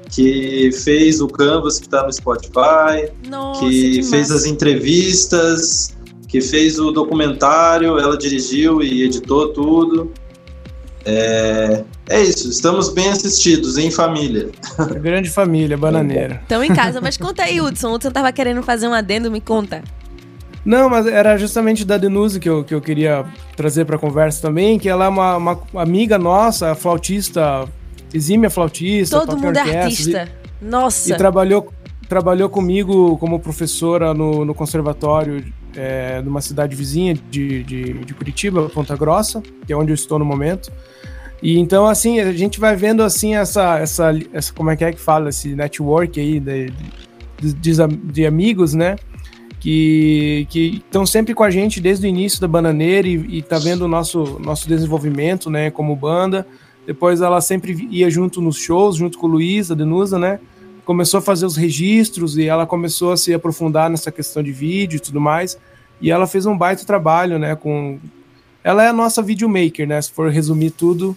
[0.08, 5.98] que fez o Canvas que está no Spotify, Nossa, que fez as entrevistas,
[6.28, 10.14] que fez o documentário, ela dirigiu e editou tudo.
[11.04, 14.50] É, é isso, estamos bem assistidos, em família.
[15.02, 16.40] Grande família, bananeira.
[16.44, 17.92] Estão em casa, mas conta aí, Hudson.
[17.96, 19.82] Hudson tava querendo fazer um adendo, me conta.
[20.70, 23.26] Não, mas era justamente da Denuse que eu, que eu queria
[23.58, 27.68] trazer para conversa também, que ela é uma, uma amiga nossa, flautista,
[28.14, 29.20] exímia flautista.
[29.20, 30.30] Todo mundo é artista.
[30.62, 31.12] E, nossa!
[31.12, 31.74] E trabalhou,
[32.08, 35.44] trabalhou comigo como professora no, no conservatório
[35.76, 40.20] é, numa cidade vizinha de, de, de, Curitiba, Ponta Grossa, que é onde eu estou
[40.20, 40.72] no momento.
[41.42, 44.92] E então, assim, a gente vai vendo, assim, essa, essa, essa como é que é
[44.92, 46.70] que fala, esse network aí de,
[47.42, 48.98] de, de, de amigos, né?
[49.60, 50.48] Que
[50.86, 53.88] estão sempre com a gente desde o início da Bananeira e, e tá vendo o
[53.88, 56.48] nosso, nosso desenvolvimento, né, como banda.
[56.88, 60.40] Depois ela sempre ia junto nos shows, junto com o Luiz, a Denusa, né?
[60.86, 64.98] Começou a fazer os registros e ela começou a se aprofundar nessa questão de vídeo
[64.98, 65.58] e tudo mais.
[66.02, 68.00] E ela fez um baita trabalho, né, com
[68.64, 70.02] ela é a nossa videomaker, né?
[70.02, 71.16] Se for resumir tudo,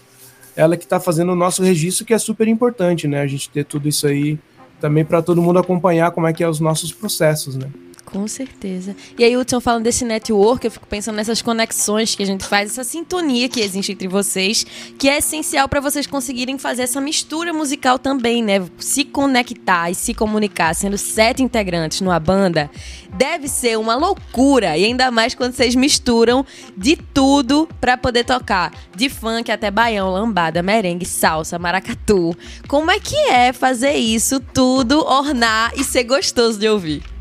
[0.55, 3.21] ela que está fazendo o nosso registro, que é super importante, né?
[3.21, 4.39] A gente ter tudo isso aí
[4.81, 7.69] também para todo mundo acompanhar como é que é os nossos processos, né?
[8.13, 8.95] Com certeza.
[9.19, 12.73] E aí, Hudson, falando desse network, eu fico pensando nessas conexões que a gente faz,
[12.73, 14.67] essa sintonia que existe entre vocês,
[14.99, 18.63] que é essencial para vocês conseguirem fazer essa mistura musical também, né?
[18.79, 22.71] Se conectar e se comunicar, sendo sete integrantes numa banda,
[23.15, 24.77] deve ser uma loucura.
[24.77, 26.45] E ainda mais quando vocês misturam
[26.77, 28.75] de tudo para poder tocar.
[28.95, 32.37] De funk até baião, lambada, merengue, salsa, maracatu.
[32.69, 37.12] Como é que é fazer isso tudo, ornar e ser gostoso de ouvir?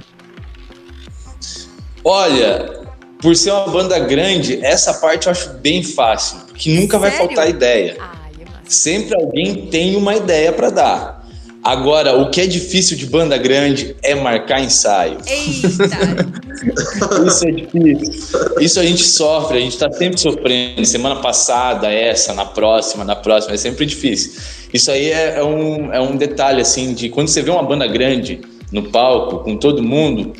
[2.03, 2.81] Olha,
[3.21, 7.17] por ser uma banda grande, essa parte eu acho bem fácil, que nunca Sério?
[7.17, 7.97] vai faltar ideia.
[7.99, 8.21] Ai,
[8.65, 11.21] Sempre alguém tem uma ideia para dar.
[11.63, 15.17] Agora, o que é difícil de banda grande é marcar ensaio.
[15.27, 16.41] Eita!
[17.27, 18.39] Isso é difícil.
[18.59, 20.83] Isso a gente sofre, a gente está sempre sofrendo.
[20.85, 24.41] Semana passada, essa, na próxima, na próxima, é sempre difícil.
[24.73, 27.85] Isso aí é, é um, é um detalhe, assim, de quando você vê uma banda
[27.85, 30.33] grande no palco, com todo mundo,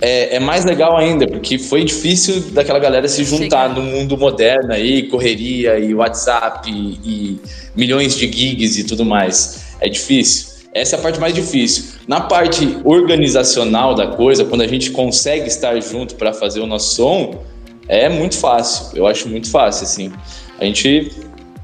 [0.00, 3.74] é, é, mais legal ainda, porque foi difícil daquela galera se juntar Chegar.
[3.74, 7.40] no mundo moderno aí, correria e WhatsApp e, e
[7.74, 10.56] milhões de gigs e tudo mais é difícil.
[10.72, 11.84] Essa é a parte mais difícil.
[12.06, 16.94] Na parte organizacional da coisa, quando a gente consegue estar junto para fazer o nosso
[16.94, 17.42] som,
[17.88, 18.94] é muito fácil.
[18.94, 20.12] Eu acho muito fácil, assim.
[20.60, 21.10] A gente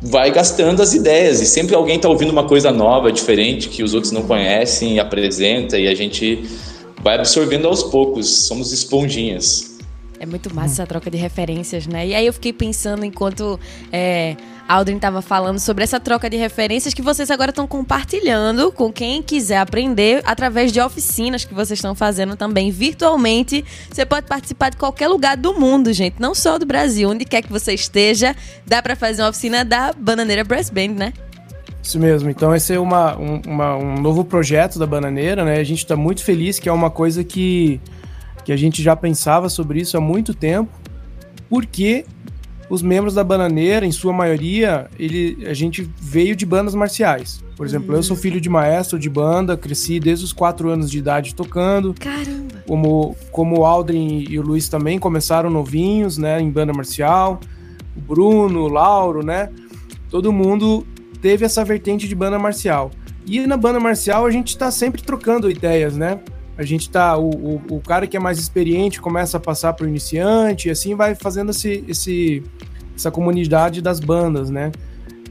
[0.00, 3.92] vai gastando as ideias e sempre alguém está ouvindo uma coisa nova, diferente, que os
[3.92, 6.44] outros não conhecem e apresenta e a gente
[7.02, 8.46] vai absorvendo aos poucos.
[8.46, 9.72] Somos esponjinhas.
[10.18, 12.06] É muito massa essa troca de referências, né?
[12.06, 13.58] E aí eu fiquei pensando enquanto
[13.92, 14.36] é,
[14.68, 19.20] Aldrin estava falando sobre essa troca de referências que vocês agora estão compartilhando com quem
[19.20, 23.64] quiser aprender através de oficinas que vocês estão fazendo também virtualmente.
[23.90, 27.42] Você pode participar de qualquer lugar do mundo, gente, não só do Brasil, onde quer
[27.42, 31.12] que você esteja, dá para fazer uma oficina da Bananeira Brass Band, né?
[31.82, 32.30] Isso mesmo.
[32.30, 35.58] Então esse é uma, um, uma, um novo projeto da Bananeira, né?
[35.58, 37.80] A gente está muito feliz que é uma coisa que
[38.44, 40.70] que a gente já pensava sobre isso há muito tempo,
[41.48, 42.04] porque
[42.68, 47.44] os membros da Bananeira, em sua maioria, ele, a gente veio de bandas marciais.
[47.54, 47.96] Por exemplo, uhum.
[47.96, 51.94] eu sou filho de maestro de banda, cresci desde os quatro anos de idade tocando.
[52.00, 52.64] Caramba!
[52.66, 57.40] Como, como o Aldrin e o Luiz também começaram novinhos, né, em banda marcial.
[57.94, 59.50] O Bruno, o Lauro, né?
[60.08, 60.86] Todo mundo
[61.22, 62.90] teve essa vertente de banda marcial.
[63.24, 66.18] E na banda marcial a gente está sempre trocando ideias, né?
[66.58, 67.16] A gente tá.
[67.16, 70.70] O, o, o, cara que é mais experiente começa a passar para o iniciante, e
[70.70, 72.42] assim vai fazendo esse, esse,
[72.94, 74.70] essa comunidade das bandas, né?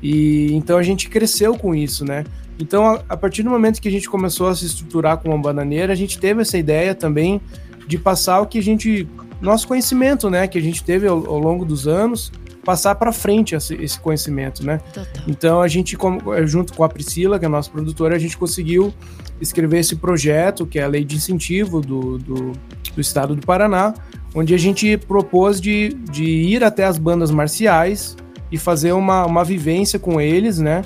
[0.01, 2.23] E então a gente cresceu com isso, né?
[2.57, 5.37] Então, a, a, partir do momento que a gente começou a se estruturar com uma
[5.37, 7.41] bananeira, a gente teve essa ideia também
[7.87, 9.07] de passar o que a gente.
[9.41, 10.47] Nosso conhecimento, né?
[10.47, 12.31] Que a gente teve ao, ao longo dos anos,
[12.63, 14.79] passar para frente esse, conhecimento, né?
[14.93, 15.23] Total.
[15.27, 15.97] Então a gente,
[16.45, 18.93] junto com a Priscila, que é a nossa produtora, a gente conseguiu
[19.39, 22.51] escrever esse projeto, que é a lei de incentivo do, do,
[22.95, 23.93] do estado do Paraná,
[24.35, 28.15] onde a gente propôs de, de ir até as bandas marciais
[28.51, 30.83] e fazer uma, uma vivência com eles, né?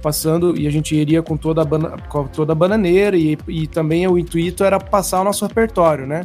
[0.00, 3.66] Passando, e a gente iria com toda a, bana, com toda a bananeira, e, e
[3.66, 6.24] também o intuito era passar o nosso repertório, né?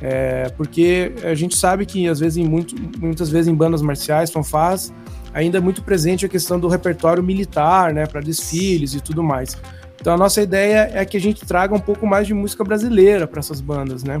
[0.00, 4.30] É, porque a gente sabe que às vezes em muito, muitas vezes em bandas marciais,
[4.30, 4.92] fanfás,
[5.34, 9.56] ainda é muito presente a questão do repertório militar, né, para desfiles e tudo mais.
[10.00, 13.26] Então a nossa ideia é que a gente traga um pouco mais de música brasileira
[13.26, 14.20] para essas bandas, né?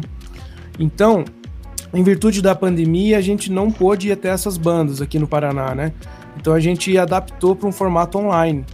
[0.78, 1.24] Então,
[1.94, 5.74] em virtude da pandemia, a gente não pôde ir até essas bandas aqui no Paraná,
[5.74, 5.92] né?
[6.36, 8.64] Então a gente adaptou para um formato online.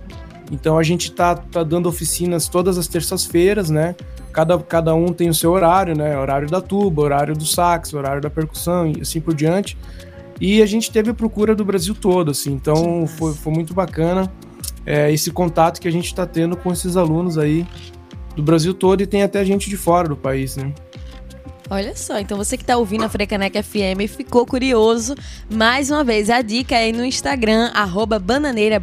[0.50, 3.94] Então a gente tá, tá dando oficinas todas as terças-feiras, né?
[4.34, 6.18] Cada, cada um tem o seu horário, né?
[6.18, 9.78] Horário da tuba, horário do sax, horário da percussão e assim por diante.
[10.40, 12.52] E a gente teve procura do Brasil todo, assim.
[12.52, 14.30] Então foi, foi muito bacana
[14.84, 17.64] é, esse contato que a gente está tendo com esses alunos aí
[18.34, 20.72] do Brasil todo e tem até gente de fora do país, né?
[21.74, 25.16] Olha só, então você que está ouvindo a Frecanec FM ficou curioso,
[25.50, 28.80] mais uma vez a dica é no Instagram, arroba Bananeira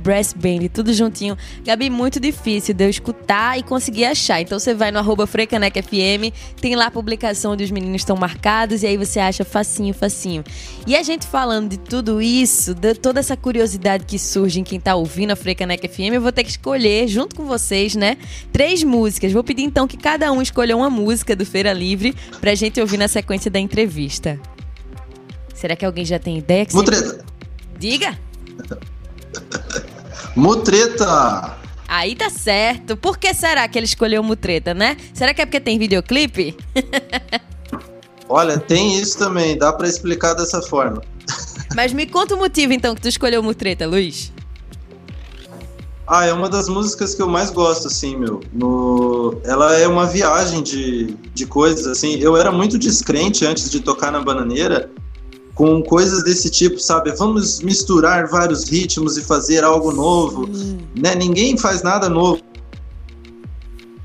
[0.73, 1.38] tudo juntinho.
[1.63, 4.41] Gabi, muito difícil de eu escutar e conseguir achar.
[4.41, 8.17] Então você vai no arroba Frecanec FM, tem lá a publicação onde os meninos estão
[8.17, 10.43] marcados e aí você acha facinho, facinho.
[10.86, 14.80] E a gente falando de tudo isso, de toda essa curiosidade que surge em quem
[14.80, 18.17] está ouvindo a Frecanec FM, eu vou ter que escolher, junto com vocês, né,
[18.51, 19.32] três músicas.
[19.32, 22.98] Vou pedir então que cada um escolha uma música do Feira Livre pra gente ouvir
[22.98, 24.39] na sequência da entrevista.
[25.54, 26.65] Será que alguém já tem ideia?
[26.65, 27.24] Que Mutreta.
[27.78, 28.17] Diga!
[30.36, 31.58] Mutreta!
[31.88, 32.96] Aí tá certo.
[32.96, 34.98] Por que será que ele escolheu Mutreta, né?
[35.13, 36.56] Será que é porque tem videoclipe?
[38.30, 41.02] Olha, tem isso também, dá para explicar dessa forma.
[41.76, 44.32] Mas me conta o motivo então que tu escolheu Mutreta, Luiz.
[46.13, 48.41] Ah, é uma das músicas que eu mais gosto, assim, meu.
[48.52, 49.39] No...
[49.45, 52.17] Ela é uma viagem de, de coisas, assim.
[52.19, 54.91] Eu era muito descrente antes de tocar na bananeira
[55.56, 57.12] com coisas desse tipo, sabe?
[57.13, 60.80] Vamos misturar vários ritmos e fazer algo novo, hum.
[60.97, 61.15] né?
[61.15, 62.41] Ninguém faz nada novo.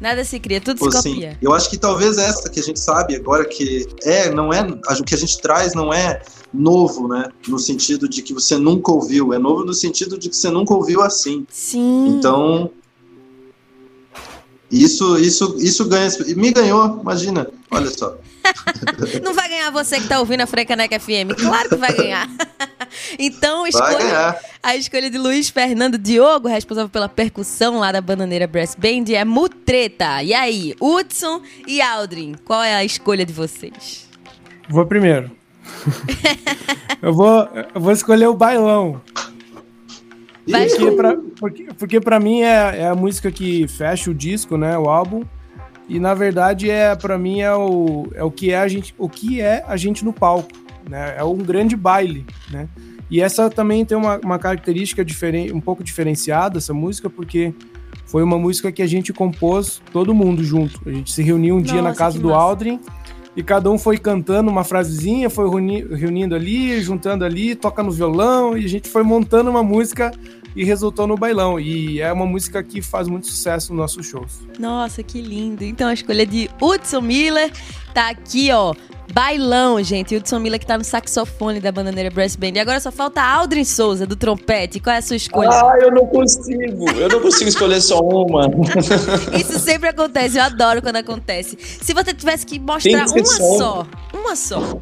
[0.00, 1.36] Nada se cria, tudo se assim, copia.
[1.42, 5.02] Eu acho que talvez essa que a gente sabe agora que é, não é, o
[5.02, 7.30] que a gente traz não é novo, né?
[7.48, 10.74] No sentido de que você nunca ouviu, é novo no sentido de que você nunca
[10.74, 11.46] ouviu assim.
[11.50, 12.08] Sim.
[12.08, 12.70] Então,
[14.70, 16.08] isso, isso, isso ganha.
[16.36, 17.46] Me ganhou, imagina.
[17.70, 18.16] Olha só.
[19.22, 21.34] não vai ganhar você que tá ouvindo a Frecaneca FM.
[21.38, 22.28] Claro que vai ganhar.
[23.18, 28.74] então, escolha, a escolha de Luiz Fernando Diogo, responsável pela percussão lá da Bananeira Brass
[28.74, 30.22] Band, é Mutreta.
[30.22, 34.08] E aí, Hudson e Aldrin, qual é a escolha de vocês?
[34.68, 35.30] Vou primeiro.
[37.02, 39.00] eu, vou, eu vou escolher o bailão.
[40.48, 44.56] Vai porque, pra, porque, porque pra mim é, é a música que fecha o disco,
[44.56, 44.78] né?
[44.78, 45.24] O álbum.
[45.88, 49.08] E na verdade é para mim é o, é o que é a gente o
[49.08, 50.50] que é a gente no palco,
[50.88, 51.14] né?
[51.16, 52.68] É um grande baile, né?
[53.08, 57.54] E essa também tem uma, uma característica diferente, um pouco diferenciada essa música porque
[58.04, 60.80] foi uma música que a gente compôs todo mundo junto.
[60.88, 62.40] A gente se reuniu um Nossa, dia na casa do massa.
[62.40, 62.80] Aldrin
[63.36, 65.46] e cada um foi cantando uma frasezinha, foi
[65.94, 70.10] reunindo ali, juntando ali, toca no violão e a gente foi montando uma música
[70.56, 71.60] e resultou no bailão.
[71.60, 74.40] E é uma música que faz muito sucesso nos nossos shows.
[74.58, 75.62] Nossa, que lindo.
[75.62, 77.52] Então a escolha de Hudson Miller
[77.92, 78.74] tá aqui, ó.
[79.12, 80.16] Bailão, gente.
[80.16, 82.52] Hudson Miller que tá no saxofone da Bananeira Brass Band.
[82.54, 84.80] E agora só falta Aldrin Souza, do trompete.
[84.80, 85.50] Qual é a sua escolha?
[85.50, 86.90] Ah, eu não consigo.
[86.90, 88.46] Eu não consigo escolher só uma.
[89.38, 90.38] Isso sempre acontece.
[90.38, 91.56] Eu adoro quando acontece.
[91.60, 93.58] Se você tivesse que mostrar que uma só.
[93.58, 93.86] só.
[94.12, 94.78] Uma só.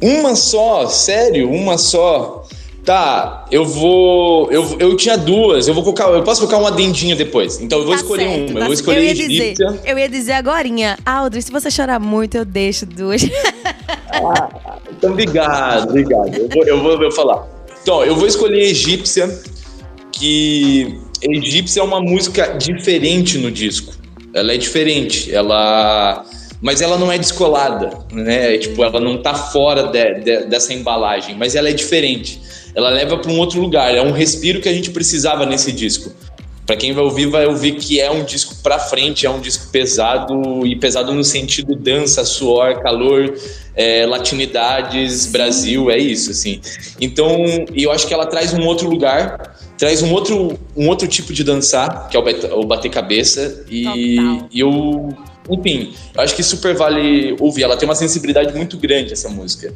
[0.00, 0.86] Uma só?
[0.86, 1.50] Sério?
[1.50, 2.39] Uma só?
[2.84, 4.50] Tá, eu vou.
[4.50, 6.08] Eu, eu tinha duas, eu vou colocar.
[6.08, 7.60] Eu posso colocar um adendinho depois.
[7.60, 8.54] Então eu vou tá escolher certo, uma.
[8.54, 9.54] Tá eu vou escolher eu ia dizer,
[9.84, 13.22] Eu ia dizer agorinha, Aldrin, se você chorar muito, eu deixo duas.
[14.12, 16.34] Ah, então obrigado, obrigado.
[16.34, 17.46] Eu vou, eu vou, eu vou falar.
[17.82, 19.28] Então, eu vou escolher Egípcia,
[20.10, 23.94] que Egípcia é uma música diferente no disco.
[24.34, 25.32] Ela é diferente.
[25.32, 26.24] Ela
[26.60, 28.58] mas ela não é descolada, né?
[28.58, 32.40] Tipo, ela não tá fora de, de, dessa embalagem, mas ela é diferente
[32.74, 33.94] ela leva para um outro lugar.
[33.94, 36.12] É um respiro que a gente precisava nesse disco.
[36.66, 39.72] Para quem vai ouvir, vai ouvir que é um disco para frente, é um disco
[39.72, 43.34] pesado e pesado no sentido dança, suor, calor,
[43.74, 46.60] é, latinidades, Brasil, é isso, assim.
[47.00, 47.44] Então,
[47.74, 51.42] eu acho que ela traz um outro lugar, traz um outro, um outro tipo de
[51.42, 52.20] dançar, que é
[52.54, 53.64] o, bater cabeça.
[53.68, 54.16] E,
[54.52, 55.08] e eu,
[55.50, 57.64] enfim, eu acho que super vale ouvir.
[57.64, 59.74] Ela tem uma sensibilidade muito grande, essa música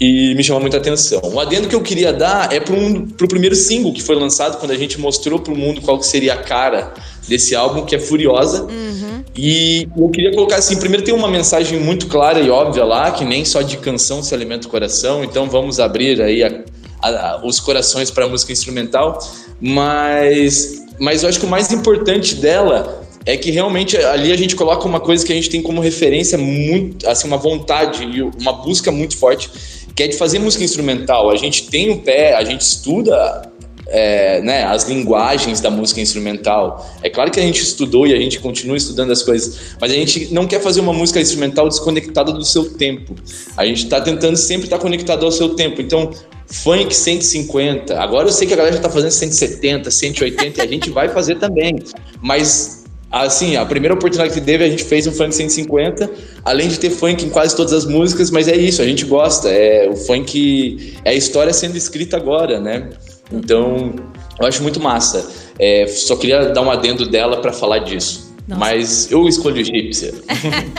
[0.00, 1.20] e me chamou muita atenção.
[1.24, 4.58] O adendo que eu queria dar é para um, o primeiro single que foi lançado,
[4.58, 6.92] quando a gente mostrou para o mundo qual que seria a cara
[7.28, 8.64] desse álbum, que é Furiosa.
[8.64, 9.24] Uhum.
[9.36, 13.24] E eu queria colocar assim: primeiro tem uma mensagem muito clara e óbvia lá, que
[13.24, 16.62] nem só de canção se alimenta o coração, então vamos abrir aí a,
[17.00, 19.18] a, a, os corações para a música instrumental.
[19.60, 24.56] Mas, mas eu acho que o mais importante dela é que realmente ali a gente
[24.56, 28.52] coloca uma coisa que a gente tem como referência muito, assim, uma vontade e uma
[28.52, 29.50] busca muito forte,
[29.94, 31.30] que é de fazer música instrumental.
[31.30, 33.50] A gente tem o pé, a gente estuda
[33.86, 36.90] é, né, as linguagens da música instrumental.
[37.02, 39.94] É claro que a gente estudou e a gente continua estudando as coisas, mas a
[39.94, 43.14] gente não quer fazer uma música instrumental desconectada do seu tempo.
[43.56, 45.80] A gente está tentando sempre estar tá conectado ao seu tempo.
[45.80, 46.10] Então,
[46.46, 48.00] funk 150.
[48.00, 51.08] Agora eu sei que a galera já está fazendo 170, 180 e a gente vai
[51.08, 51.76] fazer também.
[52.20, 52.81] Mas
[53.12, 56.10] Assim, a primeira oportunidade que teve, a gente fez um funk 150,
[56.42, 59.50] além de ter funk em quase todas as músicas, mas é isso, a gente gosta.
[59.50, 62.88] É, o funk é a história sendo escrita agora, né?
[63.30, 63.94] Então,
[64.40, 65.30] eu acho muito massa.
[65.58, 68.31] É, só queria dar um adendo dela para falar disso.
[68.46, 68.58] Nossa.
[68.58, 70.12] Mas eu escolho egípcia.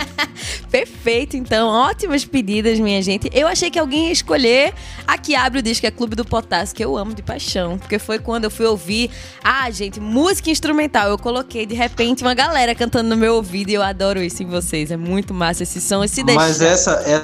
[0.69, 1.69] Perfeito, então.
[1.69, 3.29] Ótimas pedidas, minha gente.
[3.33, 4.73] Eu achei que alguém ia escolher
[5.07, 7.77] a que abre o disco, é Clube do Potássio, que eu amo de paixão.
[7.77, 9.09] Porque foi quando eu fui ouvir.
[9.43, 11.09] Ah, gente, música instrumental.
[11.09, 14.47] Eu coloquei de repente uma galera cantando no meu ouvido e eu adoro isso em
[14.47, 14.91] vocês.
[14.91, 16.41] É muito massa esse som, esse deixar.
[16.41, 17.23] Mas essa é.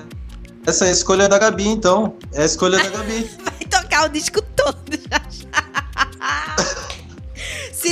[0.66, 2.16] Essa é a escolha da Gabi, então.
[2.34, 3.30] É a escolha da Gabi.
[3.44, 5.59] Vai tocar o disco todo já já.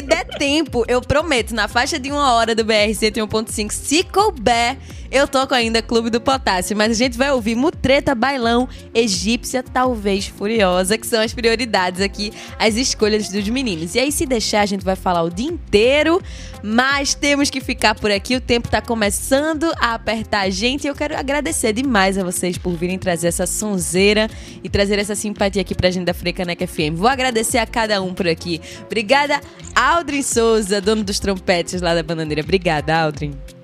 [0.07, 4.77] Der tempo, eu prometo, na faixa de uma hora do BR 101.5, se couber,
[5.11, 6.75] eu toco ainda Clube do Potássio.
[6.75, 12.31] Mas a gente vai ouvir Mutreta, Bailão, Egípcia, talvez Furiosa, que são as prioridades aqui,
[12.59, 13.95] as escolhas dos meninos.
[13.95, 16.21] E aí, se deixar, a gente vai falar o dia inteiro,
[16.63, 18.35] mas temos que ficar por aqui.
[18.35, 20.85] O tempo tá começando a apertar a gente.
[20.85, 24.29] E eu quero agradecer demais a vocês por virem trazer essa sonzeira
[24.63, 26.95] e trazer essa simpatia aqui pra gente da Frecaneca FM.
[26.95, 28.61] Vou agradecer a cada um por aqui.
[28.85, 29.39] Obrigada
[29.75, 32.41] Aldrin Souza, dono dos trompetes lá da Bananeira.
[32.41, 33.56] Obrigada, Aldrin.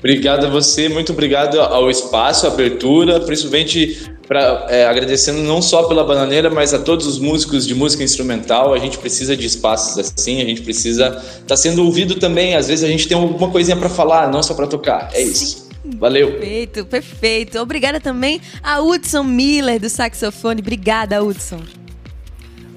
[0.00, 5.82] Obrigado a você, muito obrigado ao espaço, à abertura, principalmente pra, é, agradecendo não só
[5.82, 8.72] pela Bananeira, mas a todos os músicos de música instrumental.
[8.72, 12.56] A gente precisa de espaços assim, a gente precisa estar tá sendo ouvido também.
[12.56, 15.10] Às vezes a gente tem alguma coisinha para falar, não só para tocar.
[15.12, 15.68] É isso.
[15.98, 16.32] Valeu.
[16.32, 17.58] Perfeito, perfeito.
[17.58, 20.60] Obrigada também a Hudson Miller do saxofone.
[20.60, 21.60] Obrigada, Hudson.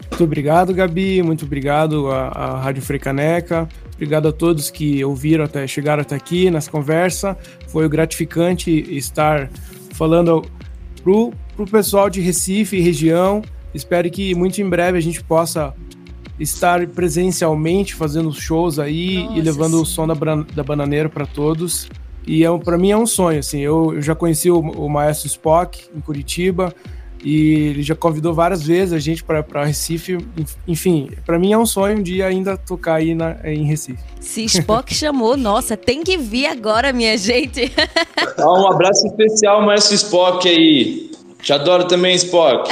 [0.10, 1.24] Muito obrigado, Gabi.
[1.24, 3.70] Muito obrigado à, à Rádio Frecaneca.
[3.94, 7.38] Obrigado a todos que ouviram até chegaram até aqui nessa conversa.
[7.68, 9.50] Foi gratificante estar
[9.94, 10.44] falando
[11.04, 13.41] pro pro pessoal de Recife e região.
[13.74, 15.74] Espero que muito em breve a gente possa
[16.39, 19.82] estar presencialmente fazendo shows aí Nossa, e levando sim.
[19.82, 21.89] o som da, da Bananeira para todos.
[22.26, 23.60] E é, para mim é um sonho, assim.
[23.60, 26.74] Eu, eu já conheci o, o, Maestro Spock em Curitiba
[27.24, 30.18] e ele já convidou várias vezes a gente para Recife.
[30.68, 34.04] Enfim, para mim é um sonho um dia ainda tocar aí na, em Recife.
[34.20, 37.72] Se Spock chamou, nossa, tem que vir agora, minha gente.
[38.40, 41.12] um abraço especial, Maestro Spock aí.
[41.42, 42.70] Te adoro também, Spock.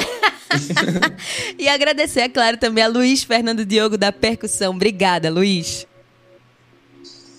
[1.57, 4.73] e agradecer, é claro, também a Luiz Fernando Diogo da Percussão.
[4.73, 5.87] Obrigada, Luiz.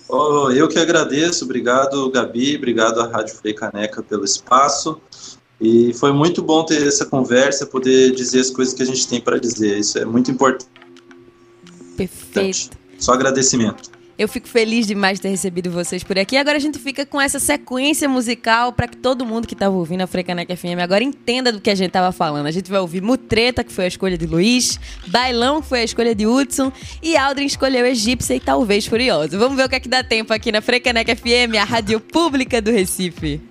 [0.09, 5.01] Oh, eu que agradeço, obrigado Gabi, obrigado à Rádio Frei Caneca pelo espaço.
[5.61, 9.21] E foi muito bom ter essa conversa, poder dizer as coisas que a gente tem
[9.21, 9.77] para dizer.
[9.77, 10.69] Isso é muito importante.
[11.95, 12.77] Perfeito.
[12.97, 13.91] Só agradecimento.
[14.17, 16.37] Eu fico feliz demais de ter recebido vocês por aqui.
[16.37, 20.01] Agora a gente fica com essa sequência musical para que todo mundo que estava ouvindo
[20.01, 22.45] a Frecaneca FM agora entenda do que a gente estava falando.
[22.45, 25.83] A gente vai ouvir Mutreta, que foi a escolha de Luiz, Bailão, que foi a
[25.83, 29.37] escolha de Hudson, e Aldrin escolheu Egípcia e talvez Furioso.
[29.39, 32.61] Vamos ver o que é que dá tempo aqui na Frecaneca FM, a rádio pública
[32.61, 33.41] do Recife.